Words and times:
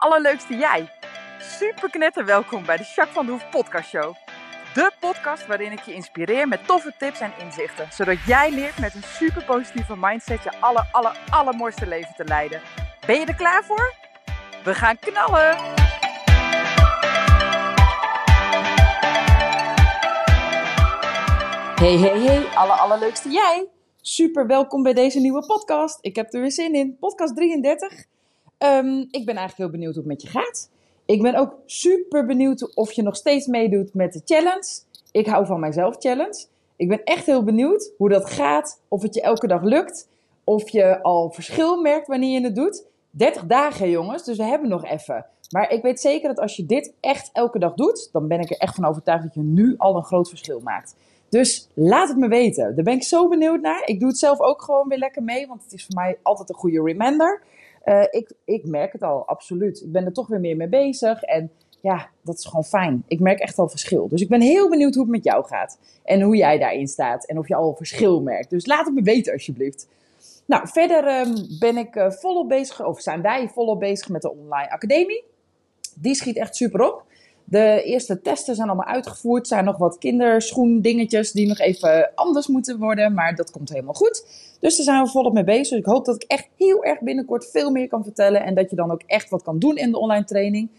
allerleukste 0.00 0.56
jij. 0.56 0.88
Super 1.38 1.90
knetter 1.90 2.24
welkom 2.24 2.64
bij 2.64 2.76
de 2.76 2.82
Jacques 2.82 3.14
van 3.14 3.26
de 3.26 3.32
Hoef 3.32 3.50
podcast 3.50 3.88
show. 3.88 4.14
De 4.74 4.92
podcast 5.00 5.46
waarin 5.46 5.72
ik 5.72 5.80
je 5.80 5.94
inspireer 5.94 6.48
met 6.48 6.66
toffe 6.66 6.94
tips 6.98 7.20
en 7.20 7.32
inzichten. 7.38 7.88
Zodat 7.92 8.16
jij 8.26 8.50
leert 8.50 8.78
met 8.78 8.94
een 8.94 9.02
super 9.02 9.44
positieve 9.44 9.96
mindset 9.96 10.42
je 10.42 10.60
aller, 10.60 10.88
aller, 10.92 11.20
allermooiste 11.30 11.86
leven 11.86 12.14
te 12.16 12.24
leiden. 12.24 12.60
Ben 13.06 13.20
je 13.20 13.26
er 13.26 13.34
klaar 13.34 13.64
voor? 13.64 13.94
We 14.64 14.74
gaan 14.74 14.98
knallen! 14.98 15.56
Hey, 21.74 21.96
hey, 21.96 22.20
hey, 22.20 22.44
alle 22.54 22.72
allerleukste 22.72 23.28
jij. 23.28 23.68
Super 24.00 24.46
welkom 24.46 24.82
bij 24.82 24.94
deze 24.94 25.20
nieuwe 25.20 25.46
podcast. 25.46 25.98
Ik 26.00 26.16
heb 26.16 26.34
er 26.34 26.40
weer 26.40 26.52
zin 26.52 26.74
in. 26.74 26.96
Podcast 26.98 27.36
33. 27.36 28.08
Ehm, 28.60 28.98
ik 28.98 29.24
ben 29.24 29.36
eigenlijk 29.36 29.56
heel 29.56 29.70
benieuwd 29.70 29.94
hoe 29.94 30.02
het 30.02 30.12
met 30.12 30.22
je 30.22 30.28
gaat. 30.28 30.70
Ik 31.06 31.22
ben 31.22 31.34
ook 31.34 31.54
super 31.66 32.26
benieuwd 32.26 32.74
of 32.74 32.92
je 32.92 33.02
nog 33.02 33.16
steeds 33.16 33.46
meedoet 33.46 33.94
met 33.94 34.12
de 34.12 34.20
challenge. 34.24 34.80
Ik 35.12 35.26
hou 35.26 35.46
van 35.46 35.60
mijzelf 35.60 35.96
challenge. 35.98 36.46
Ik 36.76 36.88
ben 36.88 37.04
echt 37.04 37.26
heel 37.26 37.44
benieuwd 37.44 37.92
hoe 37.96 38.08
dat 38.08 38.30
gaat. 38.30 38.80
Of 38.88 39.02
het 39.02 39.14
je 39.14 39.20
elke 39.20 39.46
dag 39.46 39.62
lukt. 39.62 40.08
Of 40.44 40.68
je 40.68 41.02
al 41.02 41.30
verschil 41.30 41.80
merkt 41.80 42.06
wanneer 42.06 42.40
je 42.40 42.44
het 42.44 42.54
doet. 42.54 42.84
30 43.10 43.46
dagen 43.46 43.90
jongens, 43.90 44.24
dus 44.24 44.36
we 44.36 44.44
hebben 44.44 44.68
nog 44.68 44.84
even. 44.84 45.26
Maar 45.50 45.70
ik 45.70 45.82
weet 45.82 46.00
zeker 46.00 46.28
dat 46.28 46.38
als 46.38 46.56
je 46.56 46.66
dit 46.66 46.92
echt 47.00 47.30
elke 47.32 47.58
dag 47.58 47.74
doet, 47.74 48.08
dan 48.12 48.28
ben 48.28 48.40
ik 48.40 48.50
er 48.50 48.56
echt 48.56 48.74
van 48.74 48.84
overtuigd 48.84 49.22
dat 49.22 49.34
je 49.34 49.40
nu 49.40 49.74
al 49.76 49.96
een 49.96 50.04
groot 50.04 50.28
verschil 50.28 50.60
maakt. 50.60 50.94
Dus 51.28 51.68
laat 51.74 52.08
het 52.08 52.18
me 52.18 52.28
weten. 52.28 52.74
Daar 52.74 52.84
ben 52.84 52.94
ik 52.94 53.02
zo 53.02 53.28
benieuwd 53.28 53.60
naar. 53.60 53.82
Ik 53.84 54.00
doe 54.00 54.08
het 54.08 54.18
zelf 54.18 54.40
ook 54.40 54.62
gewoon 54.62 54.88
weer 54.88 54.98
lekker 54.98 55.22
mee, 55.22 55.46
want 55.46 55.62
het 55.62 55.72
is 55.72 55.84
voor 55.84 55.94
mij 55.94 56.18
altijd 56.22 56.48
een 56.48 56.54
goede 56.54 56.82
reminder. 56.82 57.42
Uh, 57.84 58.02
ik, 58.10 58.32
ik 58.44 58.66
merk 58.66 58.92
het 58.92 59.02
al, 59.02 59.26
absoluut. 59.26 59.80
Ik 59.80 59.92
ben 59.92 60.04
er 60.04 60.12
toch 60.12 60.26
weer 60.26 60.40
meer 60.40 60.56
mee 60.56 60.68
bezig. 60.68 61.22
En 61.22 61.50
ja, 61.80 62.08
dat 62.22 62.38
is 62.38 62.44
gewoon 62.44 62.64
fijn. 62.64 63.04
Ik 63.06 63.20
merk 63.20 63.38
echt 63.38 63.58
al 63.58 63.68
verschil. 63.68 64.08
Dus 64.08 64.20
ik 64.20 64.28
ben 64.28 64.40
heel 64.40 64.68
benieuwd 64.68 64.94
hoe 64.94 65.02
het 65.02 65.12
met 65.12 65.24
jou 65.24 65.44
gaat. 65.44 65.78
En 66.04 66.20
hoe 66.20 66.36
jij 66.36 66.58
daarin 66.58 66.88
staat. 66.88 67.26
En 67.26 67.38
of 67.38 67.48
je 67.48 67.54
al 67.54 67.74
verschil 67.74 68.22
merkt. 68.22 68.50
Dus 68.50 68.66
laat 68.66 68.84
het 68.84 68.94
me 68.94 69.02
weten 69.02 69.32
alsjeblieft. 69.32 69.88
Nou, 70.46 70.68
verder 70.68 71.20
um, 71.20 71.34
ben 71.58 71.76
ik 71.76 71.96
uh, 71.96 72.10
volop 72.10 72.48
bezig, 72.48 72.84
of 72.84 73.00
zijn 73.00 73.22
wij 73.22 73.48
volop 73.48 73.80
bezig 73.80 74.08
met 74.08 74.22
de 74.22 74.30
online 74.30 74.70
academie. 74.70 75.24
Die 75.94 76.14
schiet 76.14 76.36
echt 76.36 76.56
super 76.56 76.80
op. 76.92 77.04
De 77.44 77.82
eerste 77.82 78.20
testen 78.20 78.54
zijn 78.54 78.68
allemaal 78.68 78.94
uitgevoerd. 78.94 79.40
Er 79.40 79.46
zijn 79.46 79.64
nog 79.64 79.76
wat 79.76 79.98
kinderschoendingetjes 79.98 81.32
die 81.32 81.46
nog 81.46 81.58
even 81.58 82.12
anders 82.14 82.46
moeten 82.46 82.78
worden. 82.78 83.14
Maar 83.14 83.34
dat 83.34 83.50
komt 83.50 83.68
helemaal 83.68 83.94
goed. 83.94 84.24
Dus 84.60 84.76
daar 84.76 84.84
zijn 84.84 85.02
we 85.02 85.10
volop 85.10 85.32
mee 85.32 85.44
bezig. 85.44 85.78
Ik 85.78 85.84
hoop 85.84 86.04
dat 86.04 86.14
ik 86.14 86.22
echt 86.22 86.48
heel 86.56 86.84
erg 86.84 87.00
binnenkort 87.00 87.50
veel 87.50 87.70
meer 87.70 87.88
kan 87.88 88.02
vertellen. 88.02 88.44
En 88.44 88.54
dat 88.54 88.70
je 88.70 88.76
dan 88.76 88.90
ook 88.90 89.02
echt 89.06 89.30
wat 89.30 89.42
kan 89.42 89.58
doen 89.58 89.76
in 89.76 89.90
de 89.90 89.98
online 89.98 90.24
training. 90.24 90.70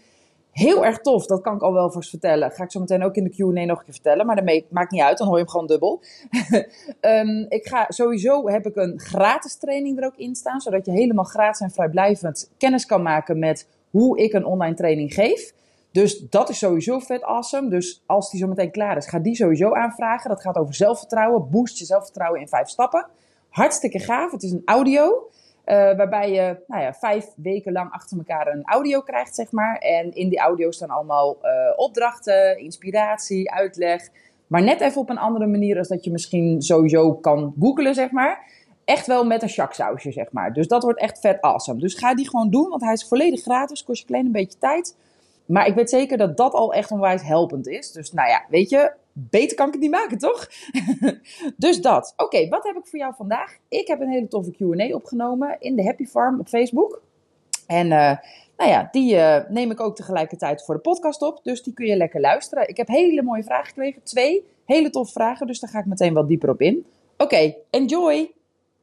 Heel 0.52 0.84
erg 0.84 0.98
tof, 0.98 1.26
dat 1.26 1.40
kan 1.40 1.54
ik 1.54 1.62
al 1.62 1.72
wel 1.72 1.90
vast 1.90 2.10
vertellen. 2.10 2.50
Ga 2.50 2.64
ik 2.64 2.70
zo 2.70 2.80
meteen 2.80 3.02
ook 3.02 3.14
in 3.14 3.24
de 3.24 3.30
Q&A 3.30 3.64
nog 3.64 3.78
een 3.78 3.84
keer 3.84 3.92
vertellen. 3.92 4.26
Maar 4.26 4.36
daarmee 4.36 4.66
maakt 4.70 4.90
niet 4.90 5.00
uit, 5.00 5.18
dan 5.18 5.26
hoor 5.26 5.36
je 5.36 5.42
hem 5.42 5.50
gewoon 5.50 5.66
dubbel. 5.66 6.02
um, 7.00 7.46
ik 7.58 7.66
ga, 7.66 7.84
sowieso 7.88 8.48
heb 8.48 8.66
ik 8.66 8.76
een 8.76 9.00
gratis 9.00 9.56
training 9.56 9.98
er 9.98 10.06
ook 10.06 10.16
in 10.16 10.34
staan. 10.34 10.60
Zodat 10.60 10.86
je 10.86 10.92
helemaal 10.92 11.24
gratis 11.24 11.60
en 11.60 11.70
vrijblijvend 11.70 12.50
kennis 12.58 12.86
kan 12.86 13.02
maken 13.02 13.38
met 13.38 13.68
hoe 13.90 14.18
ik 14.18 14.32
een 14.32 14.44
online 14.44 14.74
training 14.74 15.14
geef. 15.14 15.52
Dus 15.92 16.18
dat 16.18 16.48
is 16.48 16.58
sowieso 16.58 16.98
vet 16.98 17.22
awesome. 17.22 17.68
Dus 17.68 18.02
als 18.06 18.30
die 18.30 18.40
zo 18.40 18.46
meteen 18.46 18.70
klaar 18.70 18.96
is, 18.96 19.06
ga 19.06 19.18
die 19.18 19.34
sowieso 19.34 19.72
aanvragen. 19.74 20.30
Dat 20.30 20.40
gaat 20.40 20.56
over 20.56 20.74
zelfvertrouwen. 20.74 21.50
Boost 21.50 21.78
je 21.78 21.84
zelfvertrouwen 21.84 22.40
in 22.40 22.48
vijf 22.48 22.68
stappen. 22.68 23.06
Hartstikke 23.52 23.98
gaaf. 23.98 24.32
Het 24.32 24.42
is 24.42 24.52
een 24.52 24.62
audio. 24.64 25.30
Uh, 25.66 25.74
waarbij 25.74 26.32
je 26.32 26.56
nou 26.66 26.82
ja, 26.82 26.92
vijf 26.94 27.26
weken 27.36 27.72
lang 27.72 27.92
achter 27.92 28.16
elkaar 28.16 28.46
een 28.46 28.64
audio 28.64 29.00
krijgt, 29.00 29.34
zeg 29.34 29.50
maar. 29.50 29.76
En 29.76 30.14
in 30.14 30.28
die 30.28 30.38
audio 30.38 30.70
staan 30.70 30.90
allemaal 30.90 31.36
uh, 31.42 31.50
opdrachten, 31.76 32.58
inspiratie, 32.58 33.50
uitleg. 33.50 34.08
Maar 34.46 34.62
net 34.62 34.80
even 34.80 35.00
op 35.00 35.10
een 35.10 35.18
andere 35.18 35.46
manier 35.46 35.78
als 35.78 35.88
dat 35.88 36.04
je 36.04 36.10
misschien 36.10 36.62
sowieso 36.62 37.14
kan 37.14 37.54
googelen, 37.60 37.94
zeg 37.94 38.10
maar. 38.10 38.50
Echt 38.84 39.06
wel 39.06 39.24
met 39.24 39.42
een 39.42 39.48
shaksausje, 39.48 40.12
zeg 40.12 40.32
maar. 40.32 40.52
Dus 40.52 40.68
dat 40.68 40.82
wordt 40.82 41.00
echt 41.00 41.20
vet 41.20 41.40
awesome. 41.40 41.80
Dus 41.80 41.94
ga 41.94 42.14
die 42.14 42.28
gewoon 42.28 42.50
doen, 42.50 42.68
want 42.68 42.82
hij 42.82 42.92
is 42.92 43.08
volledig 43.08 43.42
gratis. 43.42 43.84
Kost 43.84 44.00
je 44.00 44.06
klein 44.06 44.26
een 44.26 44.32
beetje 44.32 44.58
tijd. 44.58 44.96
Maar 45.46 45.66
ik 45.66 45.74
weet 45.74 45.90
zeker 45.90 46.18
dat 46.18 46.36
dat 46.36 46.52
al 46.52 46.72
echt 46.72 46.90
onwijs 46.90 47.22
helpend 47.22 47.68
is. 47.68 47.92
Dus 47.92 48.12
nou 48.12 48.28
ja, 48.28 48.44
weet 48.48 48.70
je, 48.70 48.92
beter 49.12 49.56
kan 49.56 49.66
ik 49.66 49.72
het 49.72 49.82
niet 49.82 49.90
maken, 49.90 50.18
toch? 50.18 50.48
dus 51.56 51.80
dat. 51.80 52.12
Oké, 52.16 52.48
wat 52.48 52.64
heb 52.64 52.76
ik 52.76 52.86
voor 52.86 52.98
jou 52.98 53.14
vandaag? 53.16 53.56
Ik 53.68 53.86
heb 53.86 54.00
een 54.00 54.10
hele 54.10 54.28
toffe 54.28 54.50
Q&A 54.50 54.94
opgenomen 54.94 55.56
in 55.60 55.76
de 55.76 55.84
Happy 55.84 56.04
Farm 56.04 56.40
op 56.40 56.48
Facebook. 56.48 57.02
En 57.66 57.86
uh, 57.86 58.16
nou 58.56 58.70
ja, 58.70 58.88
die 58.92 59.14
uh, 59.14 59.38
neem 59.48 59.70
ik 59.70 59.80
ook 59.80 59.96
tegelijkertijd 59.96 60.64
voor 60.64 60.74
de 60.74 60.80
podcast 60.80 61.22
op. 61.22 61.40
Dus 61.42 61.62
die 61.62 61.72
kun 61.72 61.86
je 61.86 61.96
lekker 61.96 62.20
luisteren. 62.20 62.68
Ik 62.68 62.76
heb 62.76 62.88
hele 62.88 63.22
mooie 63.22 63.44
vragen 63.44 63.66
gekregen. 63.66 64.02
Twee 64.02 64.46
hele 64.64 64.90
toffe 64.90 65.12
vragen. 65.12 65.46
Dus 65.46 65.60
daar 65.60 65.70
ga 65.70 65.78
ik 65.78 65.86
meteen 65.86 66.14
wat 66.14 66.28
dieper 66.28 66.50
op 66.50 66.60
in. 66.60 66.86
Oké, 67.16 67.54
enjoy! 67.70 68.32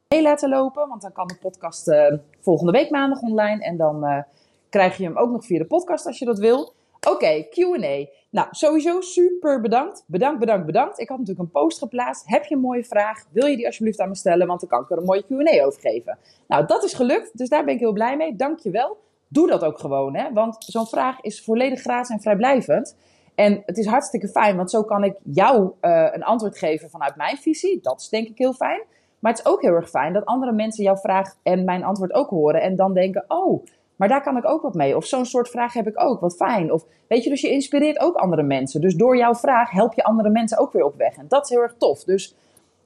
Mee 0.07 0.21
laten 0.21 0.49
lopen, 0.49 0.87
want 0.87 1.01
dan 1.01 1.11
kan 1.11 1.27
de 1.27 1.37
podcast 1.41 1.87
uh, 1.87 2.13
volgende 2.39 2.71
week 2.71 2.89
maandag 2.89 3.21
online. 3.21 3.63
En 3.63 3.77
dan 3.77 4.25
krijg 4.69 4.97
je 4.97 5.03
hem 5.03 5.17
ook 5.17 5.31
nog 5.31 5.45
via 5.45 5.57
de 5.57 5.65
podcast 5.65 6.05
als 6.05 6.19
je 6.19 6.25
dat 6.25 6.39
wil. 6.39 6.73
Oké, 7.07 7.47
QA. 7.49 8.05
Nou, 8.29 8.47
sowieso 8.51 9.01
super 9.01 9.61
bedankt. 9.61 10.03
Bedankt, 10.07 10.39
bedankt, 10.39 10.65
bedankt. 10.65 10.99
Ik 10.99 11.09
had 11.09 11.17
natuurlijk 11.17 11.45
een 11.45 11.61
post 11.61 11.77
geplaatst. 11.79 12.27
Heb 12.27 12.45
je 12.45 12.55
een 12.55 12.61
mooie 12.61 12.83
vraag? 12.83 13.23
Wil 13.31 13.45
je 13.45 13.55
die 13.55 13.65
alsjeblieft 13.65 13.99
aan 13.99 14.09
me 14.09 14.15
stellen? 14.15 14.47
Want 14.47 14.59
dan 14.59 14.69
kan 14.69 14.81
ik 14.81 14.89
er 14.89 14.97
een 14.97 15.03
mooie 15.03 15.25
QA 15.25 15.65
over 15.65 15.81
geven. 15.81 16.17
Nou, 16.47 16.65
dat 16.65 16.83
is 16.83 16.93
gelukt. 16.93 17.37
Dus 17.37 17.49
daar 17.49 17.65
ben 17.65 17.73
ik 17.73 17.79
heel 17.79 17.93
blij 17.93 18.17
mee. 18.17 18.35
Dank 18.35 18.59
je 18.59 18.69
wel. 18.69 18.97
Doe 19.27 19.47
dat 19.47 19.63
ook 19.63 19.79
gewoon, 19.79 20.15
hè? 20.15 20.33
Want 20.33 20.55
zo'n 20.59 20.87
vraag 20.87 21.21
is 21.21 21.43
volledig 21.43 21.79
gratis 21.79 22.09
en 22.09 22.21
vrijblijvend. 22.21 22.95
En 23.35 23.63
het 23.65 23.77
is 23.77 23.85
hartstikke 23.85 24.27
fijn, 24.27 24.55
want 24.55 24.69
zo 24.69 24.83
kan 24.83 25.03
ik 25.03 25.15
jou 25.23 25.71
uh, 25.81 26.07
een 26.11 26.23
antwoord 26.23 26.57
geven 26.57 26.89
vanuit 26.89 27.15
mijn 27.15 27.37
visie. 27.37 27.79
Dat 27.81 28.01
is 28.01 28.09
denk 28.09 28.27
ik 28.27 28.37
heel 28.37 28.53
fijn. 28.53 28.81
Maar 29.19 29.31
het 29.31 29.41
is 29.45 29.51
ook 29.51 29.61
heel 29.61 29.73
erg 29.73 29.89
fijn 29.89 30.13
dat 30.13 30.25
andere 30.25 30.51
mensen 30.51 30.83
jouw 30.83 30.95
vraag 30.95 31.35
en 31.43 31.63
mijn 31.63 31.83
antwoord 31.83 32.13
ook 32.13 32.29
horen. 32.29 32.61
En 32.61 32.75
dan 32.75 32.93
denken: 32.93 33.25
oh 33.27 33.65
maar 33.99 34.07
daar 34.07 34.23
kan 34.23 34.37
ik 34.37 34.45
ook 34.45 34.61
wat 34.61 34.73
mee. 34.73 34.95
Of 34.95 35.05
zo'n 35.05 35.25
soort 35.25 35.49
vraag 35.49 35.73
heb 35.73 35.87
ik 35.87 36.01
ook. 36.01 36.19
Wat 36.19 36.35
fijn. 36.35 36.71
Of 36.71 36.85
weet 37.07 37.23
je, 37.23 37.29
dus 37.29 37.41
je 37.41 37.51
inspireert 37.51 37.99
ook 37.99 38.15
andere 38.15 38.43
mensen. 38.43 38.81
Dus 38.81 38.95
door 38.95 39.17
jouw 39.17 39.35
vraag 39.35 39.71
help 39.71 39.93
je 39.93 40.03
andere 40.03 40.29
mensen 40.29 40.57
ook 40.57 40.71
weer 40.71 40.83
op 40.83 40.95
weg. 40.97 41.17
En 41.17 41.25
dat 41.27 41.43
is 41.43 41.49
heel 41.49 41.61
erg 41.61 41.75
tof. 41.77 42.03
Dus 42.03 42.35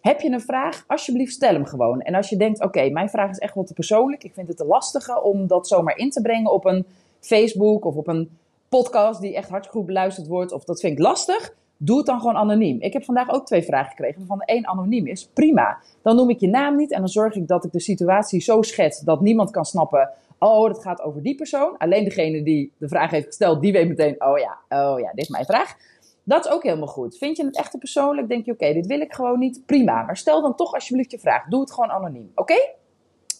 heb 0.02 0.22
je 0.22 0.30
een 0.30 0.42
vraag, 0.42 0.84
alsjeblieft 0.88 1.34
stel 1.34 1.54
hem 1.54 1.66
gewoon. 1.66 2.02
En 2.02 2.16
als 2.16 2.30
je 2.30 2.38
denkt, 2.38 2.64
oké, 2.64 2.90
mijn 2.90 3.10
vraag 3.10 3.30
is 3.30 3.38
echt 3.38 3.56
wel 3.56 3.64
te 3.64 3.74
persoonlijk. 3.74 4.24
Ik 4.24 4.34
vind 4.34 4.48
het 4.48 4.58
te 4.58 4.66
lastige 4.66 5.22
om 5.24 5.48
dat 5.48 5.68
zomaar 5.68 5.98
in 5.98 6.10
te 6.10 6.22
brengen 6.22 6.52
op 6.52 6.66
een 6.66 6.86
Facebook 7.20 7.86
of 7.86 7.96
op 7.96 8.08
een 8.08 8.38
podcast 8.70 9.22
die 9.22 9.36
echt 9.36 9.50
hartstikke 9.50 9.78
goed 9.78 9.88
beluisterd 9.88 10.28
wordt. 10.28 10.52
Of 10.52 10.64
dat 10.64 10.80
vind 10.80 10.94
ik 10.94 11.04
lastig. 11.04 11.54
Doe 11.78 11.98
het 11.98 12.06
dan 12.06 12.20
gewoon 12.20 12.36
anoniem. 12.36 12.82
Ik 12.82 12.94
heb 12.94 13.04
vandaag 13.04 13.30
ook 13.30 13.46
twee 13.46 13.64
vragen 13.64 13.90
gekregen 13.90 14.18
waarvan 14.18 14.38
de 14.38 14.46
één 14.46 14.68
anoniem 14.68 15.08
is. 15.08 15.30
Prima. 15.34 15.78
Dan 16.02 16.16
noem 16.16 16.30
ik 16.30 16.40
je 16.40 16.48
naam 16.48 16.76
niet 16.76 16.92
en 16.92 17.00
dan 17.00 17.10
zorg 17.10 17.36
ik 17.36 17.48
dat 17.48 17.64
ik 17.64 17.72
de 17.72 17.80
situatie 17.80 18.42
zo 18.42 18.62
schets 18.62 19.00
dat 19.00 19.22
niemand 19.22 19.52
kan 19.52 19.66
snappen 19.66 20.10
oh, 20.44 20.68
dat 20.68 20.82
gaat 20.82 21.02
over 21.02 21.24
die 21.24 21.36
persoon. 21.36 21.78
Alleen 21.78 22.04
degene 22.04 22.44
die 22.44 22.72
de 22.78 22.88
vraag 22.88 23.12
heeft 23.12 23.26
gesteld, 23.26 23.62
die 23.62 23.72
weet 23.72 23.88
meteen, 23.88 24.24
oh 24.24 24.38
ja, 24.38 24.60
oh 24.70 25.00
ja, 25.00 25.12
dit 25.12 25.24
is 25.24 25.30
mijn 25.30 25.46
vraag. 25.46 25.76
Dat 26.24 26.46
is 26.46 26.52
ook 26.52 26.64
helemaal 26.64 26.88
goed. 26.88 27.18
Vind 27.18 27.38
je 27.38 27.46
het 27.46 27.58
echt 27.58 27.78
persoonlijk? 27.80 28.28
Denk 28.28 28.46
je, 28.46 28.52
oké, 28.52 28.74
dit 28.74 28.86
wil 28.86 29.02
ik 29.02 29.14
gewoon 29.14 29.40
niet? 29.40 29.66
Prima. 29.66 30.04
Maar 30.04 30.18
stel 30.18 30.42
dan 30.42 30.56
toch 30.56 30.74
alsjeblieft 30.74 31.12
je 31.12 31.20
vraag. 31.20 31.46
Doe 31.48 31.60
het 31.60 31.72
gewoon 31.74 31.92
anoniem. 31.92 32.32
Oké? 32.36 32.56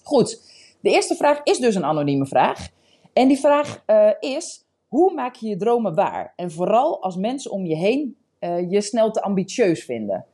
Goed. 0.04 0.52
De 0.82 0.90
eerste 0.90 1.16
vraag 1.16 1.42
is 1.44 1.58
dus 1.58 1.76
een 1.76 1.86
anonieme 1.86 2.26
vraag. 2.26 2.68
En 3.14 3.28
die 3.28 3.40
vraag 3.40 3.84
uh, 3.88 4.10
is: 4.20 4.66
hoe 4.88 5.14
maak 5.14 5.36
je 5.36 5.48
je 5.48 5.58
dromen 5.58 5.96
waar? 5.96 6.34
En 6.36 6.52
vooral 6.52 7.02
als 7.02 7.16
mensen 7.16 7.52
om 7.52 7.66
je 7.66 7.76
heen 7.76 8.18
uh, 8.40 8.72
je 8.72 8.82
snel 8.82 9.12
te 9.12 9.22
ambitieus 9.22 9.84
vinden. 9.84 10.26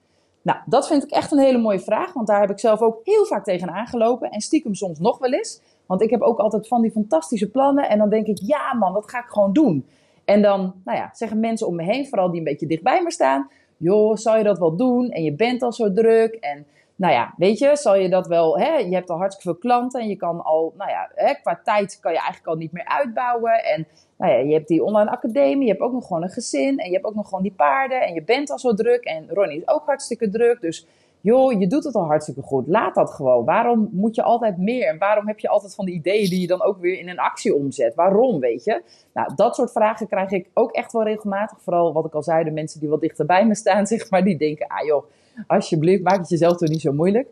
Nou, 0.42 0.60
dat 0.66 0.88
vind 0.88 1.04
ik 1.04 1.10
echt 1.10 1.32
een 1.32 1.40
hele 1.40 1.58
mooie 1.58 1.80
vraag, 1.80 2.14
want 2.14 2.28
daar 2.28 2.42
heb 2.42 2.50
ik 2.50 2.60
zelf 2.60 2.82
ook 2.82 3.00
heel 3.04 3.26
vaak 3.26 3.44
tegen 3.44 3.70
aangelopen 3.70 4.30
en 4.30 4.42
stiekem 4.42 4.76
soms 4.76 5.00
nog 5.00 5.18
wel 5.18 5.34
eens. 5.34 5.62
Want 5.90 6.02
ik 6.02 6.10
heb 6.10 6.22
ook 6.22 6.40
altijd 6.40 6.68
van 6.68 6.82
die 6.82 6.92
fantastische 6.92 7.50
plannen. 7.50 7.90
En 7.90 7.98
dan 7.98 8.10
denk 8.10 8.28
ik, 8.28 8.40
ja 8.42 8.74
man, 8.74 8.94
dat 8.94 9.10
ga 9.10 9.20
ik 9.20 9.30
gewoon 9.30 9.54
doen. 9.54 9.86
En 10.26 10.42
dan, 10.42 10.74
nou 10.86 10.98
ja, 10.98 11.10
zeggen 11.14 11.40
mensen 11.40 11.68
om 11.68 11.76
me 11.76 11.84
heen, 11.84 12.08
vooral 12.08 12.30
die 12.30 12.38
een 12.38 12.44
beetje 12.44 12.68
dichtbij 12.68 13.04
me 13.04 13.12
staan. 13.12 13.50
Joh, 13.78 14.16
zal 14.16 14.38
je 14.38 14.44
dat 14.44 14.60
wel 14.60 14.76
doen? 14.76 15.10
En 15.10 15.24
je 15.24 15.34
bent 15.34 15.62
al 15.62 15.74
zo 15.74 15.94
druk. 15.94 16.34
En 16.34 16.66
nou 16.96 17.14
ja, 17.14 17.34
weet 17.38 17.60
je, 17.60 17.76
zal 17.76 17.96
je 17.96 18.10
dat 18.10 18.28
wel, 18.28 18.60
hè? 18.60 18.76
je 18.76 18.94
hebt 18.94 19.10
al 19.10 19.18
hartstikke 19.18 19.50
veel 19.50 19.60
klanten 19.60 20.02
en 20.02 20.08
je 20.08 20.16
kan 20.16 20.44
al, 20.44 20.74
nou 20.78 20.90
ja, 20.90 21.10
hè, 21.16 21.34
qua 21.34 21.60
tijd 21.64 22.00
kan 22.00 22.12
je 22.12 22.18
eigenlijk 22.18 22.48
al 22.48 22.56
niet 22.56 22.72
meer 22.72 22.86
uitbouwen. 22.86 23.64
En 23.64 23.88
nou 24.18 24.32
ja, 24.32 24.38
je 24.38 24.54
hebt 24.54 24.68
die 24.68 24.84
online 24.84 25.10
academie, 25.10 25.66
je 25.66 25.72
hebt 25.72 25.82
ook 25.82 25.94
nog 25.94 26.08
gewoon 26.08 26.24
een 26.24 26.30
gezin 26.30 26.78
en 26.78 26.88
je 26.88 26.94
hebt 26.94 27.06
ook 27.06 27.16
nog 27.16 27.28
gewoon 27.28 27.44
die 27.44 27.54
paarden 27.56 28.02
en 28.02 28.14
je 28.14 28.24
bent 28.24 28.52
al 28.52 28.60
zo 28.60 28.74
druk. 28.74 29.04
En 29.04 29.26
Ronnie 29.30 29.58
is 29.58 29.68
ook 29.68 29.86
hartstikke 29.86 30.30
druk, 30.30 30.62
dus 30.62 30.88
joh, 31.22 31.60
je 31.60 31.68
doet 31.68 31.84
het 31.84 31.96
al 31.96 32.06
hartstikke 32.06 32.42
goed. 32.42 32.68
Laat 32.68 32.96
dat 32.96 33.12
gewoon. 33.12 33.46
Waarom 33.46 33.90
moet 33.92 34.16
je 34.16 34.24
altijd 34.24 34.58
meer? 34.58 34.88
En 34.88 34.98
waarom 34.98 35.28
heb 35.28 35.40
je 35.40 35.50
altijd 35.50 35.76
van 35.76 35.86
die 35.86 35.96
ideeën 35.96 36.30
die 36.30 36.42
je 36.42 36.48
dan 36.48 36.64
ook 36.64 36.78
weer 36.80 37.00
in 37.00 37.10
een 37.10 37.20
actie 37.20 37.56
omzet? 37.56 37.96
Waarom, 37.96 38.40
weet 38.40 38.64
je? 38.64 38.82
Nou, 39.14 39.36
dat 39.36 39.56
soort 39.56 39.72
vragen 39.72 40.08
krijg 40.08 40.32
ik 40.32 40.50
ook 40.54 40.72
echt 40.72 40.92
wel 40.92 41.04
regelmatig. 41.04 41.62
Vooral 41.62 41.94
wat 41.94 42.06
ik 42.06 42.14
al 42.14 42.24
zei, 42.24 42.44
de 42.44 42.52
mensen 42.52 42.80
die 42.80 42.90
wat 42.90 43.02
dichter 43.02 43.26
bij 43.26 43.46
me 43.46 43.56
staan, 43.56 43.88
zeg 43.98 44.10
maar, 44.10 44.24
die 44.24 44.38
denken, 44.38 44.68
ah 44.68 44.86
joh, 44.86 45.06
alsjeblieft, 45.48 46.04
maak 46.04 46.18
het 46.18 46.30
jezelf 46.30 46.58
toch 46.58 46.70
niet 46.70 46.82
zo 46.82 46.92
moeilijk. 46.92 47.28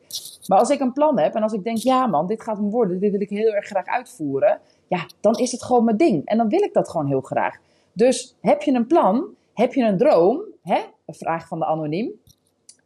Maar 0.48 0.60
als 0.60 0.70
ik 0.70 0.80
een 0.80 0.94
plan 0.94 1.20
heb 1.20 1.36
en 1.36 1.44
als 1.44 1.54
ik 1.54 1.64
denk, 1.64 1.78
ja 1.78 2.08
man, 2.08 2.28
dit 2.28 2.44
gaat 2.44 2.58
hem 2.58 2.70
worden, 2.70 3.00
dit 3.00 3.12
wil 3.12 3.22
ik 3.22 3.30
heel 3.30 3.54
erg 3.54 3.66
graag 3.66 3.86
uitvoeren. 3.86 4.60
ja, 4.88 5.06
dan 5.20 5.34
is 5.34 5.52
het 5.52 5.64
gewoon 5.64 5.84
mijn 5.84 5.98
ding. 5.98 6.26
En 6.26 6.38
dan 6.38 6.50
wil 6.50 6.62
ik 6.62 6.74
dat 6.74 6.90
gewoon 6.90 7.08
heel 7.08 7.22
graag. 7.22 7.56
Dus 7.94 8.36
heb 8.42 8.62
je 8.62 8.74
een 8.74 8.88
plan? 8.88 9.26
Heb 9.54 9.74
je 9.74 9.84
een 9.84 9.98
droom? 9.98 10.42
Hè? 10.62 10.80
Een 11.06 11.14
vraag 11.14 11.48
van 11.48 11.60
de 11.60 11.66
anoniem. 11.66 12.12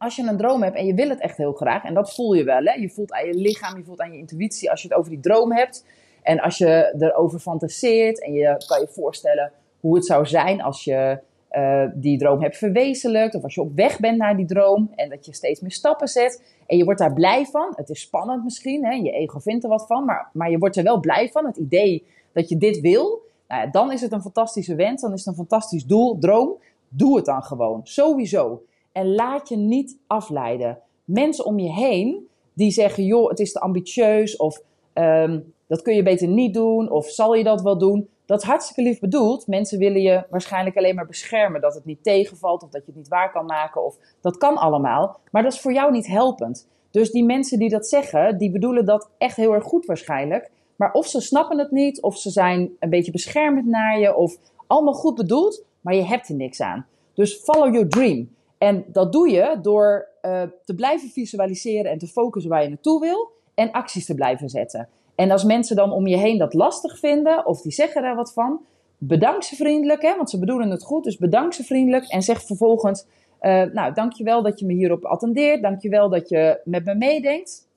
Als 0.02 0.16
je 0.16 0.22
een 0.22 0.36
droom 0.36 0.62
hebt 0.62 0.76
en 0.76 0.86
je 0.86 0.94
wil 0.94 1.08
het 1.08 1.20
echt 1.20 1.36
heel 1.36 1.52
graag, 1.52 1.84
en 1.84 1.94
dat 1.94 2.14
voel 2.14 2.32
je 2.32 2.44
wel, 2.44 2.64
hè? 2.64 2.72
je 2.72 2.90
voelt 2.90 3.12
aan 3.12 3.26
je 3.26 3.34
lichaam, 3.34 3.76
je 3.76 3.84
voelt 3.84 4.00
aan 4.00 4.12
je 4.12 4.18
intuïtie 4.18 4.70
als 4.70 4.82
je 4.82 4.88
het 4.88 4.96
over 4.96 5.10
die 5.10 5.20
droom 5.20 5.52
hebt. 5.52 5.86
En 6.22 6.40
als 6.40 6.58
je 6.58 6.94
erover 6.98 7.38
fantaseert 7.38 8.24
en 8.24 8.32
je 8.32 8.64
kan 8.66 8.80
je 8.80 8.88
voorstellen 8.90 9.52
hoe 9.80 9.94
het 9.94 10.06
zou 10.06 10.26
zijn 10.26 10.62
als 10.62 10.84
je 10.84 11.18
uh, 11.52 11.84
die 11.94 12.18
droom 12.18 12.42
hebt 12.42 12.56
verwezenlijkt. 12.56 13.34
Of 13.34 13.42
als 13.42 13.54
je 13.54 13.60
op 13.60 13.74
weg 13.74 14.00
bent 14.00 14.18
naar 14.18 14.36
die 14.36 14.46
droom 14.46 14.90
en 14.94 15.08
dat 15.08 15.26
je 15.26 15.34
steeds 15.34 15.60
meer 15.60 15.72
stappen 15.72 16.08
zet. 16.08 16.42
En 16.66 16.76
je 16.76 16.84
wordt 16.84 17.00
daar 17.00 17.12
blij 17.12 17.44
van. 17.44 17.72
Het 17.76 17.88
is 17.88 18.00
spannend 18.00 18.44
misschien, 18.44 18.84
hè? 18.84 18.94
je 18.94 19.10
ego 19.10 19.38
vindt 19.38 19.64
er 19.64 19.70
wat 19.70 19.86
van. 19.86 20.04
Maar, 20.04 20.30
maar 20.32 20.50
je 20.50 20.58
wordt 20.58 20.76
er 20.76 20.84
wel 20.84 21.00
blij 21.00 21.28
van. 21.28 21.46
Het 21.46 21.56
idee 21.56 22.06
dat 22.32 22.48
je 22.48 22.56
dit 22.56 22.80
wil. 22.80 23.22
Nou 23.48 23.62
ja, 23.64 23.70
dan 23.70 23.92
is 23.92 24.00
het 24.00 24.12
een 24.12 24.22
fantastische 24.22 24.74
wens. 24.74 25.02
Dan 25.02 25.12
is 25.12 25.18
het 25.18 25.28
een 25.28 25.46
fantastisch 25.46 25.84
doel, 25.84 26.18
droom. 26.18 26.56
Doe 26.88 27.16
het 27.16 27.24
dan 27.24 27.42
gewoon. 27.42 27.80
Sowieso. 27.82 28.62
En 28.92 29.14
laat 29.14 29.48
je 29.48 29.56
niet 29.56 29.98
afleiden. 30.06 30.78
Mensen 31.04 31.44
om 31.44 31.58
je 31.58 31.72
heen 31.72 32.28
die 32.52 32.70
zeggen: 32.70 33.04
joh, 33.04 33.28
het 33.28 33.40
is 33.40 33.52
te 33.52 33.60
ambitieus. 33.60 34.36
Of 34.36 34.62
um, 34.94 35.54
dat 35.66 35.82
kun 35.82 35.94
je 35.94 36.02
beter 36.02 36.28
niet 36.28 36.54
doen. 36.54 36.90
Of 36.90 37.06
zal 37.06 37.34
je 37.34 37.44
dat 37.44 37.62
wel 37.62 37.78
doen? 37.78 38.08
Dat 38.26 38.42
hartstikke 38.42 38.82
lief 38.82 39.00
bedoeld. 39.00 39.46
Mensen 39.46 39.78
willen 39.78 40.02
je 40.02 40.24
waarschijnlijk 40.30 40.76
alleen 40.76 40.94
maar 40.94 41.06
beschermen. 41.06 41.60
Dat 41.60 41.74
het 41.74 41.84
niet 41.84 42.02
tegenvalt 42.02 42.62
of 42.62 42.70
dat 42.70 42.80
je 42.80 42.86
het 42.86 42.96
niet 42.96 43.08
waar 43.08 43.32
kan 43.32 43.46
maken. 43.46 43.84
Of 43.84 43.96
dat 44.20 44.36
kan 44.36 44.56
allemaal. 44.56 45.18
Maar 45.30 45.42
dat 45.42 45.52
is 45.52 45.60
voor 45.60 45.72
jou 45.72 45.92
niet 45.92 46.06
helpend. 46.06 46.68
Dus 46.90 47.10
die 47.10 47.24
mensen 47.24 47.58
die 47.58 47.68
dat 47.68 47.86
zeggen, 47.86 48.38
die 48.38 48.50
bedoelen 48.50 48.84
dat 48.84 49.10
echt 49.18 49.36
heel 49.36 49.52
erg 49.52 49.64
goed 49.64 49.86
waarschijnlijk. 49.86 50.50
Maar 50.76 50.92
of 50.92 51.06
ze 51.06 51.20
snappen 51.20 51.58
het 51.58 51.70
niet, 51.70 52.02
of 52.02 52.16
ze 52.16 52.30
zijn 52.30 52.70
een 52.78 52.90
beetje 52.90 53.12
beschermend 53.12 53.66
naar 53.66 53.98
je, 53.98 54.16
of 54.16 54.36
allemaal 54.66 54.94
goed 54.94 55.14
bedoeld, 55.14 55.64
maar 55.80 55.94
je 55.94 56.02
hebt 56.02 56.28
er 56.28 56.34
niks 56.34 56.60
aan. 56.60 56.86
Dus 57.14 57.34
follow 57.34 57.72
your 57.72 57.88
dream. 57.88 58.28
En 58.62 58.84
dat 58.86 59.12
doe 59.12 59.30
je 59.30 59.58
door 59.62 60.08
uh, 60.22 60.42
te 60.64 60.74
blijven 60.74 61.08
visualiseren 61.08 61.90
en 61.90 61.98
te 61.98 62.06
focussen 62.06 62.50
waar 62.50 62.62
je 62.62 62.68
naartoe 62.68 63.00
wil 63.00 63.30
en 63.54 63.70
acties 63.70 64.06
te 64.06 64.14
blijven 64.14 64.48
zetten. 64.48 64.88
En 65.14 65.30
als 65.30 65.44
mensen 65.44 65.76
dan 65.76 65.92
om 65.92 66.06
je 66.06 66.16
heen 66.16 66.38
dat 66.38 66.54
lastig 66.54 66.98
vinden 66.98 67.46
of 67.46 67.60
die 67.60 67.72
zeggen 67.72 68.02
daar 68.02 68.16
wat 68.16 68.32
van, 68.32 68.60
bedank 68.98 69.42
ze 69.42 69.56
vriendelijk, 69.56 70.02
hè, 70.02 70.16
want 70.16 70.30
ze 70.30 70.38
bedoelen 70.38 70.70
het 70.70 70.82
goed. 70.82 71.04
Dus 71.04 71.16
bedank 71.16 71.52
ze 71.52 71.64
vriendelijk 71.64 72.04
en 72.08 72.22
zeg 72.22 72.42
vervolgens, 72.42 73.06
uh, 73.40 73.62
nou, 73.62 73.94
dankjewel 73.94 74.42
dat 74.42 74.58
je 74.58 74.66
me 74.66 74.72
hierop 74.72 75.04
attendeert. 75.04 75.62
Dankjewel 75.62 76.08
dat 76.08 76.28
je 76.28 76.60
met 76.64 76.84
me 76.84 76.94
meedenkt. 76.94 77.68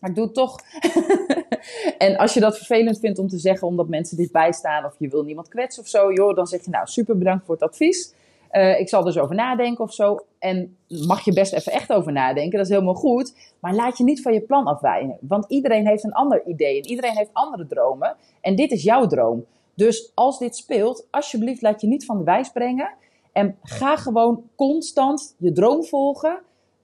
Maar 0.00 0.10
ik 0.10 0.16
doe 0.16 0.24
het 0.24 0.34
toch. 0.34 0.56
en 2.06 2.16
als 2.16 2.34
je 2.34 2.40
dat 2.40 2.56
vervelend 2.56 2.98
vindt 2.98 3.18
om 3.18 3.28
te 3.28 3.38
zeggen 3.38 3.68
omdat 3.68 3.88
mensen 3.88 4.16
dichtbij 4.16 4.52
staan 4.52 4.84
of 4.84 4.94
je 4.98 5.08
wil 5.08 5.22
niemand 5.22 5.48
kwetsen 5.48 5.82
of 5.82 5.88
zo, 5.88 6.12
joh, 6.12 6.34
dan 6.34 6.46
zeg 6.46 6.64
je 6.64 6.70
nou 6.70 6.86
super 6.86 7.18
bedankt 7.18 7.44
voor 7.44 7.54
het 7.54 7.64
advies. 7.64 8.14
Uh, 8.52 8.80
ik 8.80 8.88
zal 8.88 9.04
dus 9.04 9.18
over 9.18 9.34
nadenken 9.34 9.84
of 9.84 9.92
zo. 9.92 10.18
En 10.38 10.76
mag 11.06 11.24
je 11.24 11.32
best 11.32 11.52
even 11.52 11.72
echt 11.72 11.92
over 11.92 12.12
nadenken, 12.12 12.58
dat 12.58 12.66
is 12.66 12.72
helemaal 12.72 12.94
goed. 12.94 13.54
Maar 13.60 13.74
laat 13.74 13.98
je 13.98 14.04
niet 14.04 14.22
van 14.22 14.32
je 14.32 14.40
plan 14.40 14.64
afwijken. 14.64 15.16
Want 15.20 15.44
iedereen 15.48 15.86
heeft 15.86 16.04
een 16.04 16.12
ander 16.12 16.46
idee 16.46 16.76
en 16.76 16.88
iedereen 16.88 17.16
heeft 17.16 17.30
andere 17.32 17.66
dromen. 17.66 18.16
En 18.40 18.56
dit 18.56 18.70
is 18.70 18.82
jouw 18.82 19.06
droom. 19.06 19.44
Dus 19.74 20.12
als 20.14 20.38
dit 20.38 20.56
speelt, 20.56 21.06
alsjeblieft 21.10 21.62
laat 21.62 21.80
je 21.80 21.86
niet 21.86 22.04
van 22.04 22.18
de 22.18 22.24
wijs 22.24 22.50
brengen. 22.52 22.94
En 23.32 23.56
ga 23.62 23.96
gewoon 23.96 24.42
constant 24.54 25.34
je 25.38 25.52
droom 25.52 25.84
volgen. 25.84 26.40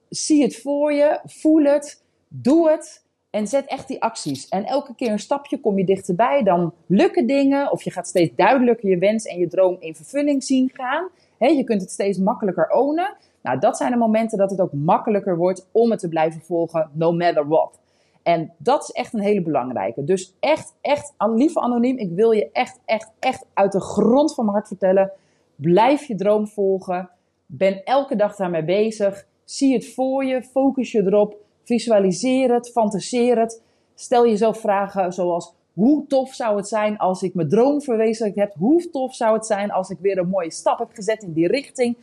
Zie 0.08 0.42
het 0.42 0.56
voor 0.56 0.92
je, 0.92 1.20
voel 1.24 1.64
het, 1.64 2.02
doe 2.28 2.70
het. 2.70 3.04
En 3.30 3.46
zet 3.46 3.66
echt 3.66 3.88
die 3.88 4.02
acties. 4.02 4.48
En 4.48 4.64
elke 4.64 4.94
keer 4.94 5.10
een 5.10 5.18
stapje 5.18 5.60
kom 5.60 5.78
je 5.78 5.84
dichterbij. 5.84 6.42
Dan 6.42 6.72
lukken 6.86 7.26
dingen. 7.26 7.72
Of 7.72 7.82
je 7.82 7.90
gaat 7.90 8.06
steeds 8.06 8.34
duidelijker 8.36 8.88
je 8.88 8.98
wens 8.98 9.24
en 9.24 9.38
je 9.38 9.48
droom 9.48 9.76
in 9.80 9.94
vervulling 9.94 10.44
zien 10.44 10.70
gaan. 10.74 11.08
Je 11.38 11.64
kunt 11.64 11.80
het 11.80 11.90
steeds 11.90 12.18
makkelijker 12.18 12.70
ownen. 12.70 13.16
Nou, 13.42 13.58
dat 13.58 13.76
zijn 13.76 13.90
de 13.90 13.96
momenten 13.96 14.38
dat 14.38 14.50
het 14.50 14.60
ook 14.60 14.72
makkelijker 14.72 15.36
wordt 15.36 15.68
om 15.72 15.90
het 15.90 16.00
te 16.00 16.08
blijven 16.08 16.40
volgen, 16.40 16.90
no 16.92 17.12
matter 17.12 17.48
what. 17.48 17.78
En 18.22 18.52
dat 18.58 18.82
is 18.82 18.90
echt 18.90 19.14
een 19.14 19.20
hele 19.20 19.42
belangrijke. 19.42 20.04
Dus 20.04 20.36
echt, 20.40 20.74
echt, 20.80 21.14
lieve 21.18 21.60
anoniem, 21.60 21.96
ik 21.96 22.12
wil 22.12 22.30
je 22.30 22.50
echt, 22.52 22.80
echt, 22.84 23.12
echt 23.18 23.46
uit 23.54 23.72
de 23.72 23.80
grond 23.80 24.34
van 24.34 24.44
mijn 24.44 24.56
hart 24.56 24.68
vertellen. 24.68 25.12
Blijf 25.54 26.04
je 26.04 26.14
droom 26.14 26.48
volgen. 26.48 27.10
Ben 27.46 27.84
elke 27.84 28.16
dag 28.16 28.36
daarmee 28.36 28.64
bezig. 28.64 29.26
Zie 29.44 29.74
het 29.74 29.94
voor 29.94 30.24
je, 30.24 30.42
focus 30.42 30.92
je 30.92 31.02
erop. 31.02 31.36
Visualiseer 31.64 32.54
het, 32.54 32.70
fantaseer 32.70 33.38
het. 33.38 33.62
Stel 33.94 34.26
jezelf 34.26 34.60
vragen 34.60 35.12
zoals: 35.12 35.54
hoe 35.76 36.06
tof 36.06 36.34
zou 36.34 36.56
het 36.56 36.68
zijn 36.68 36.98
als 36.98 37.22
ik 37.22 37.34
mijn 37.34 37.48
droom 37.48 37.82
verwezenlijkt 37.82 38.38
heb? 38.38 38.54
Hoe 38.58 38.90
tof 38.90 39.14
zou 39.14 39.34
het 39.34 39.46
zijn 39.46 39.70
als 39.70 39.90
ik 39.90 39.98
weer 40.00 40.18
een 40.18 40.28
mooie 40.28 40.50
stap 40.50 40.78
heb 40.78 40.88
gezet 40.92 41.22
in 41.22 41.32
die 41.32 41.48
richting? 41.48 41.96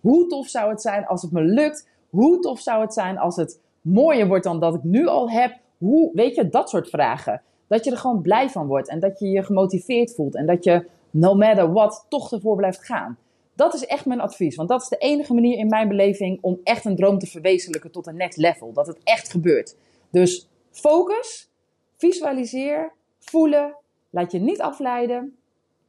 Hoe 0.00 0.26
tof 0.26 0.48
zou 0.48 0.70
het 0.70 0.80
zijn 0.80 1.06
als 1.06 1.22
het 1.22 1.32
me 1.32 1.42
lukt? 1.42 1.88
Hoe 2.08 2.38
tof 2.38 2.60
zou 2.60 2.80
het 2.80 2.92
zijn 2.92 3.18
als 3.18 3.36
het 3.36 3.60
mooier 3.80 4.26
wordt 4.26 4.44
dan 4.44 4.60
dat 4.60 4.74
ik 4.74 4.82
nu 4.82 5.06
al 5.06 5.30
heb? 5.30 5.58
Hoe, 5.78 6.10
weet 6.12 6.34
je, 6.34 6.48
dat 6.48 6.70
soort 6.70 6.88
vragen. 6.88 7.42
Dat 7.66 7.84
je 7.84 7.90
er 7.90 7.96
gewoon 7.96 8.22
blij 8.22 8.48
van 8.48 8.66
wordt 8.66 8.88
en 8.88 9.00
dat 9.00 9.18
je 9.18 9.28
je 9.28 9.42
gemotiveerd 9.42 10.14
voelt 10.14 10.34
en 10.34 10.46
dat 10.46 10.64
je, 10.64 10.86
no 11.10 11.34
matter 11.34 11.72
what, 11.72 12.06
toch 12.08 12.32
ervoor 12.32 12.56
blijft 12.56 12.84
gaan. 12.84 13.18
Dat 13.54 13.74
is 13.74 13.86
echt 13.86 14.06
mijn 14.06 14.20
advies, 14.20 14.56
want 14.56 14.68
dat 14.68 14.82
is 14.82 14.88
de 14.88 14.96
enige 14.96 15.34
manier 15.34 15.58
in 15.58 15.68
mijn 15.68 15.88
beleving 15.88 16.38
om 16.40 16.60
echt 16.64 16.84
een 16.84 16.96
droom 16.96 17.18
te 17.18 17.26
verwezenlijken 17.26 17.90
tot 17.90 18.06
een 18.06 18.16
next 18.16 18.38
level. 18.38 18.72
Dat 18.72 18.86
het 18.86 18.98
echt 19.04 19.30
gebeurt. 19.30 19.76
Dus 20.10 20.48
focus, 20.70 21.50
visualiseer, 21.96 22.98
voelen, 23.20 23.76
laat 24.10 24.32
je 24.32 24.38
niet 24.38 24.60
afleiden 24.60 25.36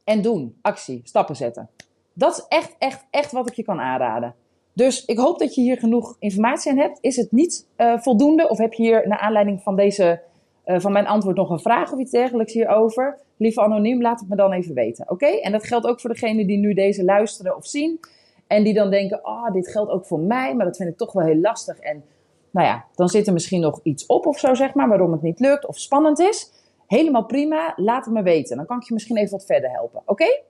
en 0.04 0.22
doen. 0.22 0.58
Actie, 0.62 1.00
stappen 1.04 1.36
zetten. 1.36 1.68
Dat 2.12 2.36
is 2.36 2.44
echt, 2.48 2.76
echt, 2.78 3.06
echt 3.10 3.32
wat 3.32 3.48
ik 3.48 3.54
je 3.54 3.64
kan 3.64 3.80
aanraden. 3.80 4.34
Dus 4.72 5.04
ik 5.04 5.18
hoop 5.18 5.38
dat 5.38 5.54
je 5.54 5.60
hier 5.60 5.78
genoeg 5.78 6.16
informatie 6.18 6.70
aan 6.70 6.78
hebt. 6.78 6.98
Is 7.00 7.16
het 7.16 7.32
niet 7.32 7.66
uh, 7.76 7.98
voldoende? 7.98 8.48
Of 8.48 8.58
heb 8.58 8.72
je 8.72 8.82
hier 8.82 9.08
naar 9.08 9.18
aanleiding 9.18 9.62
van, 9.62 9.76
deze, 9.76 10.22
uh, 10.66 10.80
van 10.80 10.92
mijn 10.92 11.06
antwoord 11.06 11.36
nog 11.36 11.50
een 11.50 11.60
vraag 11.60 11.92
of 11.92 11.98
iets 11.98 12.10
dergelijks 12.10 12.52
hierover? 12.52 13.18
Lieve 13.36 13.60
anoniem, 13.60 14.02
laat 14.02 14.20
het 14.20 14.28
me 14.28 14.36
dan 14.36 14.52
even 14.52 14.74
weten. 14.74 15.10
Oké? 15.10 15.26
En 15.26 15.52
dat 15.52 15.66
geldt 15.66 15.86
ook 15.86 16.00
voor 16.00 16.10
degenen 16.10 16.46
die 16.46 16.58
nu 16.58 16.74
deze 16.74 17.04
luisteren 17.04 17.56
of 17.56 17.66
zien. 17.66 18.00
En 18.46 18.64
die 18.64 18.74
dan 18.74 18.90
denken, 18.90 19.20
oh, 19.22 19.52
dit 19.52 19.68
geldt 19.68 19.90
ook 19.90 20.06
voor 20.06 20.20
mij, 20.20 20.54
maar 20.54 20.66
dat 20.66 20.76
vind 20.76 20.88
ik 20.88 20.96
toch 20.96 21.12
wel 21.12 21.24
heel 21.24 21.40
lastig. 21.40 21.78
En 21.78 22.04
nou 22.50 22.66
ja, 22.66 22.84
dan 22.94 23.08
zit 23.08 23.26
er 23.26 23.32
misschien 23.32 23.60
nog 23.60 23.80
iets 23.82 24.06
op 24.06 24.26
of 24.26 24.38
zo, 24.38 24.54
zeg 24.54 24.74
maar, 24.74 24.88
waarom 24.88 25.12
het 25.12 25.22
niet 25.22 25.40
lukt 25.40 25.66
of 25.66 25.78
spannend 25.78 26.18
is. 26.18 26.52
Helemaal 26.92 27.24
prima, 27.24 27.72
laat 27.76 28.04
het 28.04 28.14
me 28.14 28.22
weten. 28.22 28.56
Dan 28.56 28.66
kan 28.66 28.76
ik 28.76 28.82
je 28.82 28.94
misschien 28.94 29.16
even 29.16 29.30
wat 29.30 29.44
verder 29.44 29.70
helpen. 29.70 30.02
Oké? 30.06 30.42